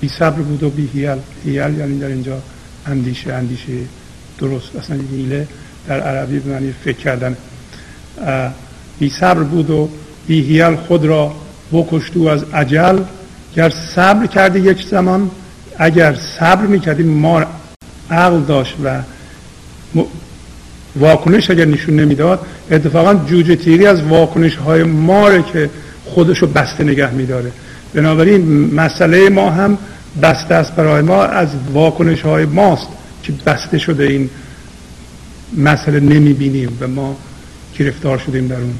بی 0.00 0.08
صبر 0.08 0.42
بود 0.42 0.62
و 0.62 0.70
بی 0.70 0.90
هیل 0.94 1.18
هیل 1.44 1.78
یعنی 1.78 1.98
در 1.98 2.06
اینجا 2.06 2.42
اندیشه 2.86 3.32
اندیشه 3.32 3.72
درست. 4.38 4.76
اصلا 4.76 4.98
هیله 5.10 5.48
در 5.86 6.00
عربی 6.00 6.38
به 6.38 6.52
معنی 6.52 6.74
فکر 6.84 6.96
کردن. 6.96 7.36
بی 8.98 9.10
صبر 9.10 9.42
بود 9.42 9.70
و 9.70 9.88
بی 10.26 10.42
هیل 10.42 10.76
خود 10.76 11.04
را 11.04 11.34
بکشت 11.72 12.16
و 12.16 12.28
از 12.28 12.44
عجل. 12.54 12.98
گر 13.56 13.70
صبر 13.94 14.26
کرده 14.26 14.60
یک 14.60 14.86
زمان 14.90 15.30
اگر 15.78 16.14
صبر 16.38 16.66
می‌کردیم 16.66 17.08
ما 17.08 17.44
عقل 18.12 18.40
داشت 18.40 18.74
و 18.84 19.02
واکنش 20.96 21.50
اگر 21.50 21.64
نشون 21.64 22.00
نمی‌داد 22.00 22.46
اتفاقا 22.70 23.14
جوجه 23.14 23.56
تیری 23.56 23.86
از 23.86 24.02
واکنش 24.02 24.56
های 24.56 24.82
ماره 24.82 25.42
که 25.52 25.70
خودشو 26.04 26.46
بسته 26.46 26.84
نگه 26.84 27.10
میداره. 27.10 27.52
بنابراین 27.94 28.74
مسئله 28.74 29.28
ما 29.28 29.50
هم 29.50 29.78
بسته 30.22 30.54
است 30.54 30.76
برای 30.76 31.02
ما 31.02 31.24
از 31.24 31.48
واکنش 31.72 32.22
های 32.22 32.44
ماست 32.44 32.88
که 33.22 33.32
بسته 33.46 33.78
شده 33.78 34.04
این 34.04 34.30
مسئله 35.56 36.00
نمی‌بینیم 36.00 36.78
و 36.80 36.88
ما 36.88 37.16
گرفتار 37.78 38.18
شدیم 38.18 38.46
در 38.46 38.56
اون. 38.56 38.74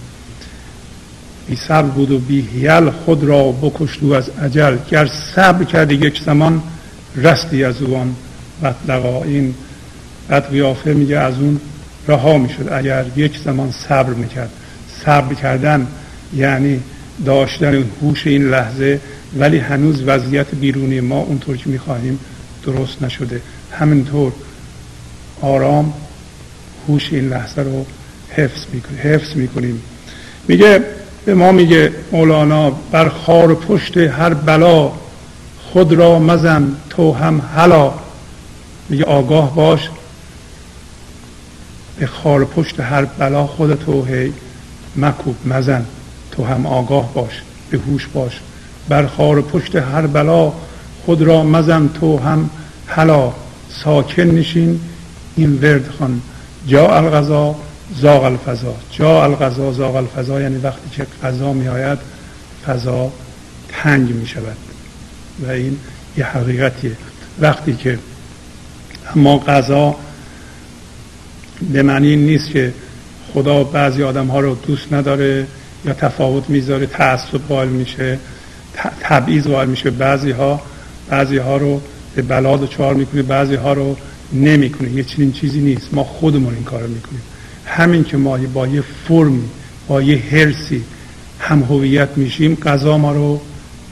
بی 1.49 1.57
صبر 1.57 1.89
بود 1.89 2.11
و 2.11 2.18
بی 2.18 2.49
هیل 2.55 2.91
خود 2.91 3.24
را 3.24 3.43
بکشت 3.53 4.03
از 4.03 4.28
عجل 4.28 4.76
گر 4.91 5.09
صبر 5.37 5.64
کردی 5.64 5.95
یک 5.95 6.20
زمان 6.26 6.62
رستی 7.16 7.64
از 7.64 7.83
اون 7.83 8.14
مطلقا 8.62 9.22
این 9.22 9.54
قیافه 10.50 10.92
میگه 10.92 11.18
از 11.18 11.34
اون 11.38 11.60
رها 12.08 12.38
می‌شد. 12.38 12.68
اگر 12.72 13.04
یک 13.16 13.38
زمان 13.44 13.70
صبر 13.70 14.14
می‌کرد. 14.14 14.50
صبر 15.04 15.34
کردن 15.34 15.86
یعنی 16.36 16.80
داشتن 17.24 17.84
هوش 18.02 18.26
این 18.26 18.50
لحظه 18.50 19.00
ولی 19.38 19.58
هنوز 19.58 20.02
وضعیت 20.06 20.54
بیرونی 20.54 21.00
ما 21.00 21.18
اونطور 21.18 21.56
که 21.56 21.70
می‌خواهیم 21.70 22.18
درست 22.66 23.02
نشده. 23.02 23.40
همینطور 23.72 24.32
آرام 25.40 25.92
هوش 26.88 27.12
این 27.12 27.28
لحظه 27.28 27.62
رو 27.62 27.86
حفظ 28.30 28.64
می‌کنیم 28.72 28.98
حفظ 29.02 29.36
می‌کنیم. 29.36 29.82
میگه 30.48 30.84
به 31.24 31.34
ما 31.34 31.52
میگه 31.52 31.92
مولانا 32.12 32.70
بر 32.70 33.08
خار 33.08 33.54
پشت 33.54 33.96
هر 33.96 34.34
بلا 34.34 34.92
خود 35.72 35.92
را 35.92 36.18
مزن 36.18 36.76
تو 36.90 37.12
هم 37.12 37.42
حلا 37.56 37.92
میگه 38.89 39.05
آگاه 39.05 39.55
باش. 39.55 39.91
به 41.99 42.07
خار 42.07 42.45
پشت 42.45 42.80
هر 42.80 43.05
بلا 43.05 43.47
خودتو 43.47 44.05
هی 44.05 44.33
مکوب 44.97 45.37
مزن. 45.45 45.85
تو 46.33 46.45
هم 46.45 46.66
آگاه 46.66 47.14
باش 47.14 47.43
به 47.70 47.78
هوش 47.78 48.07
باش. 48.07 48.41
بر 48.89 49.07
خار 49.07 49.43
پشت 49.43 49.76
هر 49.76 50.07
بلا 50.07 50.53
خود 51.07 51.22
را 51.22 51.43
مزن 51.43 51.89
تو 51.89 52.18
هم 52.18 52.51
حلا 52.87 53.33
ساکن 53.85 54.22
نشین 54.22 54.80
این 55.37 55.59
ورد 55.62 55.91
خان. 55.99 56.20
جا 56.66 56.97
الغذا 56.97 57.55
زاغ 58.01 58.24
الفضا. 58.24 58.74
جا 58.91 59.24
الغذا 59.24 59.72
زاغ 59.72 59.97
الفضا 59.97 60.41
یعنی 60.41 60.57
وقتی 60.57 60.91
که 60.93 61.07
غذا 61.22 61.53
می 61.53 61.68
آید 61.68 61.99
فضا 62.66 63.12
تنگ 63.68 64.11
می 64.11 64.26
شود 64.26 64.57
و 65.47 65.51
این 65.51 65.78
یه 66.16 66.24
حقیقتیه. 66.24 66.97
وقتی 67.41 67.76
که 67.76 67.99
اما 69.16 69.38
غذا 69.38 69.96
به 71.72 71.82
معنی 71.82 72.16
نیست 72.16 72.50
که 72.50 72.72
خدا 73.32 73.64
بعضی 73.64 74.03
آدم 74.03 74.26
ها 74.26 74.40
رو 74.40 74.55
دوست 74.55 74.92
نداره 74.92 75.46
یا 75.84 75.92
تفاوت 75.92 76.50
می‌ذاره 76.50 76.86
تعصب 76.86 77.40
قائل 77.48 77.68
میشه 77.68 78.18
تبعیض 79.00 79.46
قائل 79.46 79.68
میشه. 79.68 79.90
بعضی 79.90 80.30
ها 80.30 80.61
بعضی 81.09 81.36
ها 81.36 81.57
رو 81.57 81.80
به 82.14 82.22
بلاد 82.22 82.62
و 82.62 82.66
چهار 82.66 82.94
می‌کنه 82.94 83.22
بعضی 83.22 83.55
ها 83.55 83.72
رو 83.72 83.96
نمی‌کنه. 84.32 84.90
یه 84.90 85.05
چنین 85.05 85.32
چیزی 85.32 85.61
نیست. 85.61 85.94
ما 85.94 86.05
خودمون 86.05 86.55
این 86.55 86.64
کار 86.64 86.82
می‌کنیم. 86.82 87.22
همین 87.66 88.05
که 88.05 88.16
ما 88.16 88.38
با 88.38 88.66
یه 88.66 88.82
فرمی 89.09 89.44
با 89.88 90.03
یه 90.03 90.22
هرسی 90.30 90.84
هم 91.38 91.62
هویت 91.62 92.09
میشیم 92.16 92.55
غذا 92.55 92.98
ما 92.98 93.12
رو 93.12 93.40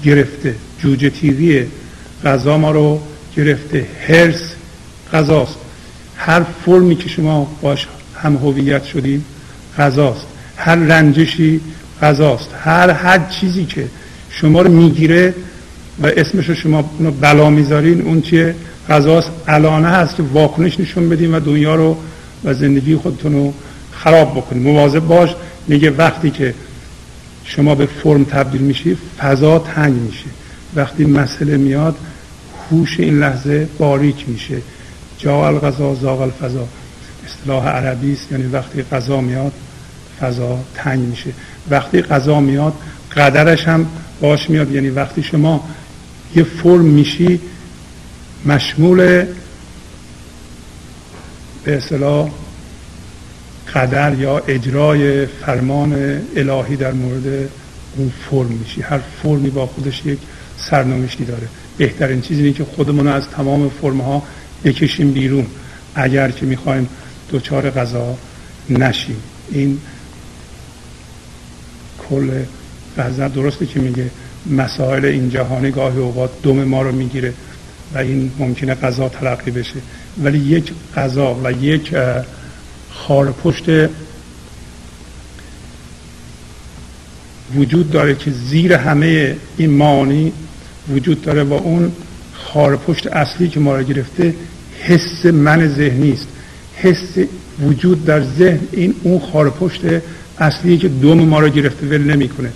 گرفته. 0.04 0.54
جوجه 0.78 1.10
تیریه 1.10 1.66
غذا 2.24 2.58
ما 2.58 2.70
رو 2.70 3.00
گرفته. 3.36 3.86
هرس 4.08 4.49
غذاست. 5.12 5.56
هر 6.16 6.42
فرمی 6.66 6.96
که 6.96 7.08
شما 7.08 7.56
باش 7.62 7.86
هم 8.22 8.36
هویت 8.36 8.84
شدیم 8.84 9.24
غذاست. 9.78 10.26
هر 10.56 10.76
رنجشی 10.76 11.60
غذاست. 12.02 12.48
هر 12.64 12.90
هر 12.90 13.18
چیزی 13.18 13.64
که 13.64 13.88
شما 14.30 14.62
رو 14.62 14.72
می‌گیره 14.72 15.34
و 16.02 16.06
اسمش 16.06 16.48
رو 16.48 16.54
شما 16.54 16.82
بلا 17.20 17.50
می‌ذارین 17.50 18.00
اون 18.00 18.20
چیه؟ 18.20 18.54
غذاست. 18.88 19.30
الانه 19.46 19.88
هست 19.88 20.16
که 20.16 20.22
واکنش 20.22 20.80
نشون 20.80 21.08
بدیم 21.08 21.34
و 21.34 21.40
دنیا 21.40 21.74
رو 21.74 21.96
و 22.44 22.54
زندگی 22.54 22.96
خودتون 22.96 23.32
رو 23.32 23.54
خراب 23.92 24.30
بکنید 24.30 24.62
مواظب 24.62 25.00
باش. 25.00 25.34
میگه 25.68 25.90
وقتی 25.90 26.30
که 26.30 26.54
شما 27.44 27.74
به 27.74 27.86
فرم 27.86 28.24
تبدیل 28.24 28.60
میشی 28.60 28.96
فضا 29.18 29.58
تنگ 29.58 29.94
میشه. 29.94 30.26
وقتی 30.74 31.04
مسئله 31.04 31.56
میاد 31.56 31.96
هوش 32.70 33.00
این 33.00 33.18
لحظه 33.18 33.68
باریک 33.78 34.24
میشه. 34.28 34.56
جا 35.20 35.46
الغذا 35.46 35.94
زاغ 35.94 36.20
الفضا. 36.20 36.68
اصطلاح 37.26 37.66
عربی 37.66 38.12
است 38.12 38.32
یعنی 38.32 38.46
وقتی 38.46 38.82
غذا 38.82 39.20
میاد 39.20 39.52
فضا 40.20 40.58
تنگ 40.74 41.00
میشه. 41.00 41.30
وقتی 41.70 42.02
غذا 42.02 42.40
میاد 42.40 42.72
قدرش 43.16 43.68
هم 43.68 43.86
باش 44.20 44.50
میاد. 44.50 44.70
یعنی 44.70 44.90
وقتی 44.90 45.22
شما 45.22 45.68
یه 46.36 46.44
فرم 46.44 46.84
میشی 46.84 47.40
مشمول 48.46 49.24
به 51.64 51.76
اصطلاح 51.76 52.30
قدر 53.74 54.14
یا 54.14 54.38
اجرای 54.38 55.26
فرمان 55.26 56.20
الهی 56.36 56.76
در 56.76 56.92
مورد 56.92 57.48
اون 57.96 58.12
فرم 58.30 58.46
میشی. 58.46 58.82
هر 58.82 59.00
فرمی 59.22 59.50
با 59.50 59.66
خودش 59.66 60.06
یک 60.06 60.18
سرنوشتی 60.56 61.24
داره. 61.24 61.48
بهترین 61.78 62.20
چیزی 62.20 62.42
اینه 62.42 62.56
که 62.56 62.64
خودمون 62.64 63.08
از 63.08 63.28
تمام 63.28 63.70
فرم 63.82 64.00
ها 64.00 64.22
بکشیم 64.64 65.12
بیرون. 65.12 65.46
اگر 65.94 66.30
که 66.30 66.46
می‌خوایم 66.46 66.88
دوچار 67.30 67.70
غذا 67.70 68.16
نشیم. 68.70 69.16
این 69.50 69.78
کل 71.98 72.30
غذا 72.98 73.28
درسته 73.28 73.66
که 73.66 73.80
میگه 73.80 74.10
مسائل 74.46 75.04
این 75.04 75.30
جهانی 75.30 75.70
گاهی 75.70 75.98
اوقات 75.98 76.30
دم 76.42 76.64
ما 76.64 76.82
رو 76.82 76.92
می‌گیره 76.92 77.34
و 77.94 77.98
این 77.98 78.32
ممکنه 78.38 78.74
غذا 78.74 79.08
تلقی 79.08 79.50
بشه. 79.50 79.80
ولی 80.22 80.38
یک 80.38 80.72
غذا 80.96 81.40
و 81.44 81.52
یک 81.52 81.94
خار 82.90 83.32
پشت 83.32 83.64
وجود 87.54 87.90
داره 87.90 88.14
که 88.14 88.30
زیر 88.30 88.72
همه 88.72 89.36
این 89.56 89.70
معانی 89.70 90.32
وجود 90.88 91.22
داره 91.22 91.42
و 91.42 91.52
اون 91.52 91.92
خار 92.52 92.76
پشت 92.76 93.06
اصلی 93.06 93.48
که 93.48 93.60
ما 93.60 93.76
را 93.76 93.82
گرفته 93.82 94.34
حس 94.80 95.26
من 95.26 95.68
ذهنی 95.68 96.12
است. 96.12 96.26
حس 96.74 97.18
وجود 97.62 98.04
در 98.04 98.24
ذهن 98.24 98.60
این 98.72 98.94
اون 99.02 99.20
خار 99.32 99.50
پشت 99.50 99.80
اصلی 100.38 100.78
که 100.78 100.88
دوم 100.88 101.20
ما 101.20 101.40
را 101.40 101.48
گرفته 101.48 101.86
ول 101.86 102.02
نمی‌کنه. 102.02 102.50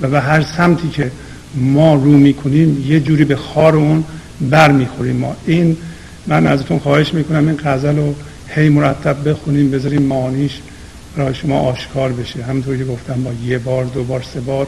و 0.00 0.08
به 0.08 0.20
هر 0.20 0.42
سمتی 0.42 0.88
که 0.88 1.10
ما 1.54 1.94
رو 1.94 2.10
می‌کنیم 2.10 2.84
یه 2.88 3.00
جوری 3.00 3.24
به 3.24 3.36
خار 3.36 3.76
اون 3.76 4.04
بر 4.50 4.72
می‌خوریم 4.72 5.16
ما 5.16 5.36
این 5.46 5.76
من 6.26 6.46
ازتون 6.46 6.78
خواهش 6.78 7.14
می‌کنم 7.14 7.48
این 7.48 7.58
غزل 7.64 7.96
رو 7.96 8.14
هی 8.48 8.68
مرتب 8.68 9.28
بخونیم 9.28 9.70
بذاریم 9.70 10.02
معانیش 10.02 10.60
برای 11.16 11.34
شما 11.34 11.60
آشکار 11.60 12.12
بشه. 12.12 12.44
همونطور 12.44 12.76
که 12.76 12.84
گفتم 12.84 13.22
با 13.22 13.30
یه 13.46 13.58
بار 13.58 13.84
دو 13.84 14.04
بار 14.04 14.22
سه 14.34 14.40
بار 14.40 14.66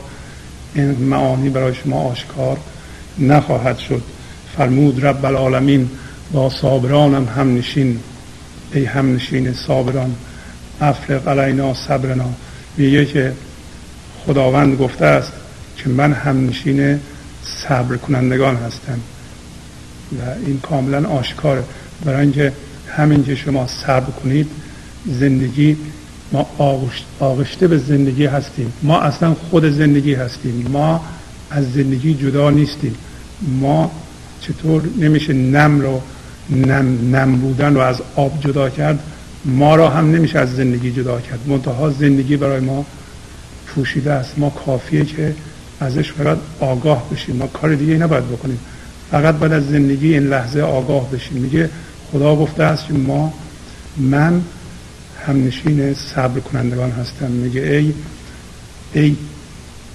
این 0.74 0.90
معانی 0.90 1.48
برای 1.48 1.74
شما 1.74 2.00
آشکار 2.00 2.56
نخواهد 3.18 3.78
شد. 3.78 4.02
فرمود 4.56 5.06
رب 5.06 5.24
العالمین 5.24 5.90
با 6.32 6.50
صابرانم 6.50 7.24
هم 7.24 7.54
نشین 7.54 8.00
ای 8.72 8.84
هم 8.84 9.14
نشین 9.14 9.52
صابران 9.52 10.14
افرق 10.80 11.28
علینا 11.28 11.74
صبرنا. 11.74 12.28
میگه 12.76 13.04
که 13.04 13.32
خداوند 14.26 14.78
گفته 14.78 15.04
است 15.04 15.32
که 15.76 15.88
من 15.88 16.12
هم 16.12 16.46
نشین 16.46 17.00
صبر 17.42 17.96
کنندگان 17.96 18.56
هستم. 18.56 19.00
و 20.12 20.22
این 20.46 20.60
کاملا 20.60 21.08
آشکاره. 21.08 21.64
برای 22.04 22.20
اینکه 22.20 22.52
همین 22.96 23.24
که 23.24 23.34
شما 23.34 23.66
صبر 23.66 24.10
کنید 24.10 24.46
زندگی 25.06 25.76
ما 26.32 26.46
آغشته 27.20 27.68
به 27.68 27.78
زندگی 27.78 28.26
هستیم. 28.26 28.72
ما 28.82 29.00
اصلا 29.00 29.34
خود 29.34 29.70
زندگی 29.70 30.14
هستیم. 30.14 30.66
ما 30.72 31.04
از 31.50 31.72
زندگی 31.72 32.14
جدا 32.14 32.50
نیستیم. 32.50 32.94
ما 33.60 33.90
چطور 34.40 34.82
نمیشه 34.98 35.32
نم 35.32 35.80
رو 35.80 36.02
نم, 36.50 37.16
نم 37.16 37.36
بودن 37.36 37.74
رو 37.74 37.80
از 37.80 38.02
آب 38.16 38.40
جدا 38.40 38.70
کرد؟ 38.70 38.98
ما 39.44 39.76
را 39.76 39.90
هم 39.90 40.10
نمیشه 40.10 40.38
از 40.38 40.56
زندگی 40.56 40.92
جدا 40.92 41.20
کرد. 41.20 41.38
منتها 41.46 41.90
زندگی 41.90 42.36
برای 42.36 42.60
ما 42.60 42.86
پوشیده 43.66 44.12
است. 44.12 44.38
ما 44.38 44.50
کافیه 44.50 45.04
که 45.04 45.34
ازش 45.80 46.12
فقط 46.12 46.38
آگاه 46.60 47.10
بشیم. 47.10 47.36
ما 47.36 47.46
کار 47.46 47.74
دیگه 47.74 47.94
نباید 47.94 48.24
بکنیم. 48.24 48.58
فقط 49.10 49.34
باید 49.34 49.52
از 49.52 49.68
زندگی 49.68 50.14
این 50.14 50.26
لحظه 50.26 50.60
آگاه 50.60 51.10
بشیم. 51.10 51.36
میگه 51.36 51.70
خدا 52.12 52.36
گفته 52.36 52.62
است 52.62 52.86
که 52.86 52.92
ما 52.92 53.32
من 53.96 54.42
همنشین 55.26 55.94
صبر 55.94 56.40
کنندگان 56.40 56.90
هستم. 56.90 57.30
میگه 57.30 57.60
ای 57.60 57.92
ای 58.92 59.16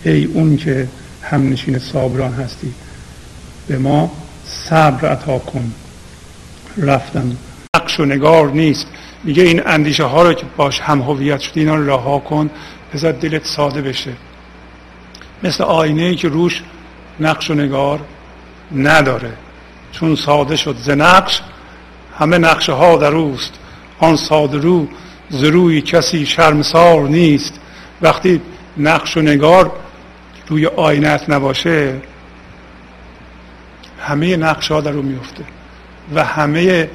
ای 0.03 0.25
اون 0.25 0.57
که 0.57 0.87
همنشین 1.21 1.79
صابران 1.79 2.33
هستی. 2.33 2.73
به 3.67 3.77
ما 3.77 4.11
صبر 4.51 5.07
عطا 5.07 5.39
کن. 5.39 5.71
رفتم 6.77 7.37
نقش 7.75 7.99
و 7.99 8.05
نگار 8.05 8.51
نیست. 8.51 8.87
میگه 9.23 9.43
این 9.43 9.61
اندیشه 9.65 10.03
ها 10.03 10.23
رو 10.23 10.33
که 10.33 10.45
باش 10.57 10.79
هم 10.79 11.01
هویت 11.01 11.39
شدی 11.39 11.59
اینا 11.59 11.75
رو 11.75 11.89
رها 11.89 12.19
کن. 12.19 12.49
بذار 12.93 13.11
دلت 13.11 13.45
ساده 13.45 13.81
بشه. 13.81 14.13
مثل 15.43 15.63
آینه 15.63 16.01
ای 16.01 16.15
که 16.15 16.27
روش 16.27 16.63
نقش 17.19 17.51
و 17.51 17.53
نگار 17.53 17.99
نداره. 18.75 19.33
چون 19.91 20.15
ساده 20.15 20.55
شد 20.55 20.75
ز 20.77 20.89
نقش 20.89 21.41
همه 22.19 22.37
نقشه 22.37 22.73
ها 22.73 22.97
در 22.97 23.15
اوست. 23.15 23.53
آن 23.99 24.15
ساده 24.15 24.57
رو 24.57 24.87
زروی 25.29 25.81
کسی 25.81 26.25
شرمسار 26.25 27.07
نیست. 27.07 27.53
وقتی 28.01 28.41
نقش 28.77 29.17
و 29.17 29.21
نگار 29.21 29.71
روی 30.47 30.65
آینت 30.65 31.29
نباشه 31.29 32.01
همه 34.01 34.37
نقشه 34.37 34.73
ها 34.73 34.81
در 34.81 34.91
رو 34.91 35.01
میفته 35.01 35.43
و 36.15 36.23
همه 36.23 36.89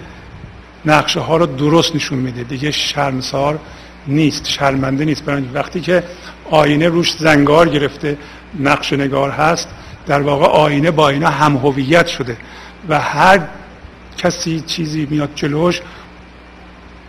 نقشه 0.84 1.20
ها 1.20 1.36
رو 1.36 1.46
درست 1.46 1.94
نشون 1.94 2.18
میده. 2.18 2.42
دیگه 2.42 2.70
شرمسار 2.70 3.59
نیست 4.07 4.48
شرمنده 4.48 5.04
نیست. 5.04 5.24
برای 5.24 5.42
وقتی 5.54 5.80
که 5.80 6.02
آینه 6.50 6.88
روش 6.88 7.12
زنگار 7.12 7.68
گرفته 7.68 8.18
نقش 8.61 8.92
نگار 8.92 9.30
هست 9.30 9.68
در 10.07 10.20
واقع 10.20 10.46
آینه 10.46 10.90
با 10.90 11.09
اینا 11.09 11.28
هم 11.28 11.57
هویت 11.57 12.07
شده 12.07 12.36
و 12.88 13.00
هر 13.00 13.40
کسی 14.18 14.61
چیزی 14.61 15.07
میاد 15.11 15.30
جلوش 15.34 15.80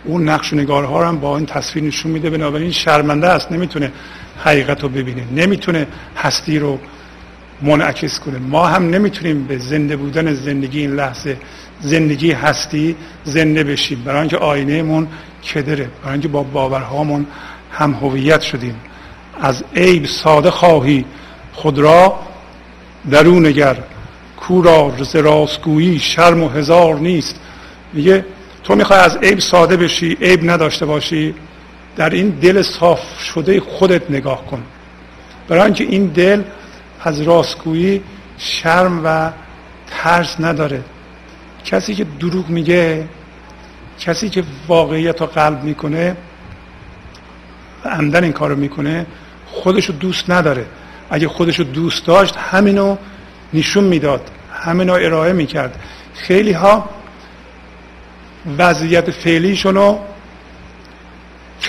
اون 0.05 0.29
نقش 0.29 0.53
نگارها 0.53 1.01
رو 1.01 1.07
هم 1.07 1.19
با 1.19 1.37
این 1.37 1.45
تصویر 1.45 1.83
نشون 1.83 2.11
میده. 2.11 2.29
بنابراین 2.29 2.71
شرمنده 2.71 3.27
است 3.27 3.51
نمی‌تونه 3.51 3.91
حقیقت 4.43 4.83
رو 4.83 4.89
ببینه 4.89 5.23
نمی‌تونه 5.31 5.87
هستی 6.17 6.59
رو 6.59 6.79
منعکس 7.61 8.19
کنه. 8.19 8.37
ما 8.37 8.67
هم 8.67 8.89
نمی‌تونیم 8.89 9.43
به 9.43 9.57
زنده 9.57 9.95
بودن 9.95 10.33
زندگی 10.33 10.79
این 10.79 10.95
لحظه 10.95 11.37
زندگی 11.79 12.31
هستی 12.31 12.95
زنده 13.23 13.63
بشیم. 13.63 14.03
برای 14.05 14.19
اینکه 14.19 14.37
آینهمون 14.37 15.07
کدره 15.53 15.89
برای 16.01 16.11
اینکه 16.11 16.27
با 16.27 16.43
باورهامون 16.43 17.25
هم 17.71 17.93
هویت 17.93 18.41
شدیم. 18.41 18.75
از 19.41 19.63
عیب 19.75 20.05
ساده 20.05 20.51
خواهی 20.51 21.05
خود 21.53 21.79
را 21.79 22.19
درون 23.11 23.45
نگر. 23.45 23.77
کورا 24.37 24.93
شرم 25.99 26.43
و 26.43 26.49
هزار 26.49 26.95
نیست. 26.95 27.39
میگه 27.93 28.25
تو 28.63 28.75
می‌خوای 28.75 28.99
از 28.99 29.17
عیب 29.17 29.39
ساده 29.39 29.77
بشی 29.77 30.17
عیب 30.21 30.51
نداشته 30.51 30.85
باشی. 30.85 31.33
در 31.95 32.09
این 32.09 32.29
دل 32.29 32.61
صاف 32.61 33.19
شده 33.19 33.59
خودت 33.59 34.11
نگاه 34.11 34.45
کن. 34.45 34.63
برای 35.47 35.63
اینکه 35.63 35.83
این 35.83 36.05
دل 36.05 36.41
از 37.03 37.21
راستگویی 37.21 38.01
شرم 38.37 39.01
و 39.05 39.31
ترس 39.87 40.35
نداره. 40.39 40.83
کسی 41.65 41.95
که 41.95 42.05
دروغ 42.19 42.49
میگه 42.49 43.07
کسی 43.99 44.29
که 44.29 44.43
واقعیت 44.67 45.21
رو 45.21 45.27
قلب 45.27 45.63
می‌کنه 45.63 46.15
و 47.85 47.89
عمدن 47.89 48.23
این 48.23 48.33
کارو 48.33 48.55
می‌کنه 48.55 49.05
خودشو 49.45 49.93
دوست 49.93 50.29
نداره. 50.29 50.65
اگه 51.09 51.27
خودشو 51.27 51.63
دوست 51.63 52.05
داشت 52.05 52.35
همینو 52.37 52.97
نشون 53.53 53.83
می‌داد 53.83 54.31
همینو 54.53 54.93
ارائه 54.93 55.33
می‌کرد. 55.33 55.79
خیلی 56.13 56.51
ها 56.51 56.89
وضعیت 58.57 59.11
فعلیشونو 59.11 59.99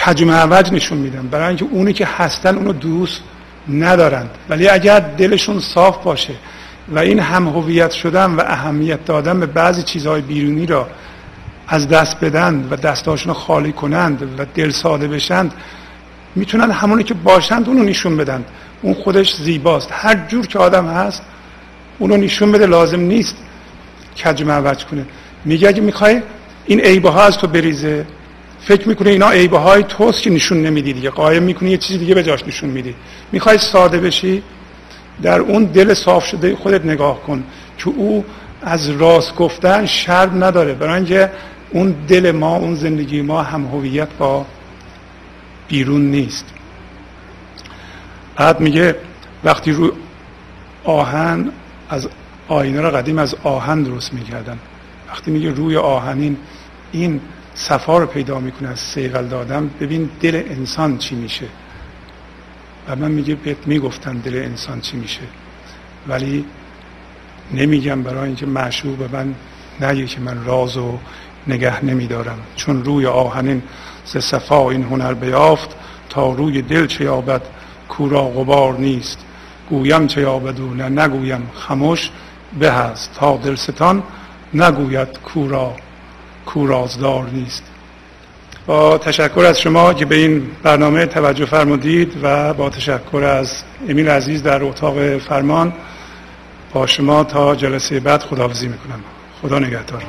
کج 0.04 0.22
معوج 0.22 0.72
نشون 0.72 0.98
میدن. 0.98 1.28
برای 1.28 1.46
اینکه 1.46 1.64
اونی 1.70 1.92
که 1.92 2.06
هستن 2.06 2.56
اونو 2.56 2.72
دوست 2.72 3.22
ندارند. 3.68 4.30
ولی 4.48 4.68
اگر 4.68 5.00
دلشون 5.00 5.60
صاف 5.60 6.04
باشه 6.04 6.34
و 6.88 6.98
این 6.98 7.20
هم 7.20 7.48
هویت 7.48 7.90
شدن 7.90 8.30
و 8.30 8.40
اهمیت 8.46 9.04
دادن 9.04 9.40
به 9.40 9.46
بعضی 9.46 9.82
چیزهای 9.82 10.20
بیرونی 10.20 10.66
را 10.66 10.88
از 11.68 11.88
دست 11.88 12.20
بدن 12.20 12.68
و 12.70 12.76
دستاشون 12.76 13.32
خالی 13.32 13.72
کنند 13.72 14.22
و 14.22 14.44
دل 14.54 14.70
ساده 14.70 15.08
بشند 15.08 15.54
می‌تونن 16.34 16.70
همونی 16.70 17.04
که 17.04 17.14
باشند 17.14 17.68
اونو 17.68 17.82
نشون 17.82 18.16
بدن. 18.16 18.44
اون 18.82 18.94
خودش 18.94 19.34
زیباست. 19.36 19.88
هر 19.92 20.14
جور 20.28 20.46
که 20.46 20.58
آدم 20.58 20.86
هست 20.86 21.22
اونو 21.98 22.16
نشون 22.16 22.52
بده 22.52 22.66
لازم 22.66 23.00
نیست 23.00 23.36
کج 24.24 24.42
معوج 24.42 24.84
کنه. 24.84 25.06
میگه 25.44 25.68
اگه 25.68 25.80
می‌خوای 25.80 26.22
این 26.66 26.80
عیبه 26.80 27.10
ها 27.10 27.22
از 27.22 27.38
تو 27.38 27.46
بریزه 27.46 28.06
فکر 28.68 28.88
می‌کنه 28.88 29.10
اینا 29.10 29.30
عیبه 29.30 29.58
های 29.58 29.82
توست 29.82 30.22
که 30.22 30.30
نشون 30.30 30.62
نمیدی 30.62 30.92
دیگه. 30.92 31.10
قایم 31.10 31.42
می‌کنی 31.42 31.70
یه 31.70 31.76
چیزی 31.76 31.98
دیگه 31.98 32.14
به 32.14 32.22
جاش 32.22 32.46
نشون 32.46 32.70
میدی. 32.70 32.94
می‌خوای 33.32 33.58
ساده 33.58 33.98
بشی 33.98 34.42
در 35.22 35.40
اون 35.40 35.64
دل 35.64 35.94
صاف 35.94 36.24
شده 36.24 36.56
خودت 36.56 36.84
نگاه 36.84 37.22
کن 37.22 37.44
که 37.78 37.88
او 37.88 38.24
از 38.62 38.90
راست 38.90 39.34
گفتن 39.34 39.86
شرم 39.86 40.44
نداره. 40.44 40.74
برای 40.74 40.94
اینکه 40.94 41.30
اون 41.70 41.94
دل 42.08 42.30
ما 42.30 42.56
اون 42.56 42.74
زندگی 42.74 43.22
ما 43.22 43.42
هم 43.42 43.66
هویت 43.66 44.08
با 44.18 44.46
بیرون 45.68 46.10
نیست. 46.10 46.44
بعد 48.36 48.60
میگه 48.60 48.96
وقتی 49.44 49.72
رو 49.72 49.92
آهن 50.84 51.52
از 51.90 52.08
آینه 52.48 52.80
را 52.80 52.90
قدیم 52.90 53.18
از 53.18 53.36
آهن 53.42 53.82
درست 53.82 54.14
می‌کردن. 54.14 54.58
وقتی 55.08 55.30
میگه 55.30 55.50
روی 55.50 55.76
آهنین 55.76 56.36
این 56.92 57.20
صفا 57.58 57.98
رو 57.98 58.06
پیدا 58.06 58.40
می‌کنه 58.40 58.68
از 58.68 58.80
سیغل 58.80 59.26
دادم 59.26 59.70
ببین 59.80 60.10
دل 60.20 60.42
انسان 60.46 60.98
چی 60.98 61.14
میشه. 61.14 61.46
و 62.88 62.96
من 62.96 63.10
میگه 63.10 63.34
بهت 63.34 63.66
می‌گفتن 63.66 64.16
دل 64.16 64.36
انسان 64.44 64.80
چی 64.80 64.96
میشه. 64.96 65.20
ولی 66.08 66.44
نمیگم 67.54 68.02
برای 68.02 68.26
اینکه 68.26 68.46
معشوق 68.46 68.96
به 68.96 69.08
من 69.12 69.34
نگه 69.80 70.06
که 70.06 70.20
من 70.20 70.44
راز 70.44 70.76
و 70.76 70.98
نگه 71.46 71.84
نمیدارم. 71.84 72.38
چون 72.56 72.84
روی 72.84 73.06
آهنین 73.06 73.62
ز 74.04 74.16
صفا 74.16 74.70
این 74.70 74.82
هنر 74.82 75.14
بیافت 75.14 75.76
تا 76.10 76.32
روی 76.32 76.62
دل 76.62 76.86
چه 76.86 77.04
یابد 77.04 77.42
کورا 77.88 78.28
غبار 78.28 78.78
نیست. 78.78 79.18
گویم 79.70 80.06
چه 80.06 80.20
یابد 80.20 80.60
و 80.60 80.74
نه 80.74 80.88
نگویم 80.88 81.50
خموش 81.54 82.10
به 82.58 82.72
هست. 82.72 83.14
تا 83.14 83.36
دلستان 83.36 84.02
نگوید 84.54 85.08
کورا 85.18 85.76
کورازدار 86.48 87.26
نیست. 87.32 87.62
با 88.66 88.98
تشکر 88.98 89.44
از 89.48 89.60
شما 89.60 89.94
که 89.94 90.04
به 90.04 90.14
این 90.14 90.50
برنامه 90.62 91.06
توجه 91.06 91.44
فرمودید 91.44 92.12
و 92.22 92.54
با 92.54 92.70
تشکر 92.70 93.24
از 93.24 93.62
امیل 93.88 94.08
عزیز 94.08 94.42
در 94.42 94.62
اتاق 94.62 95.18
فرمان 95.18 95.72
با 96.72 96.86
شما 96.86 97.24
تا 97.24 97.54
جلسه 97.54 98.00
بعد 98.00 98.22
خداحافظی 98.22 98.68
می‌کنم. 98.68 99.00
خدا 99.42 99.58
نگهدار. 99.58 100.02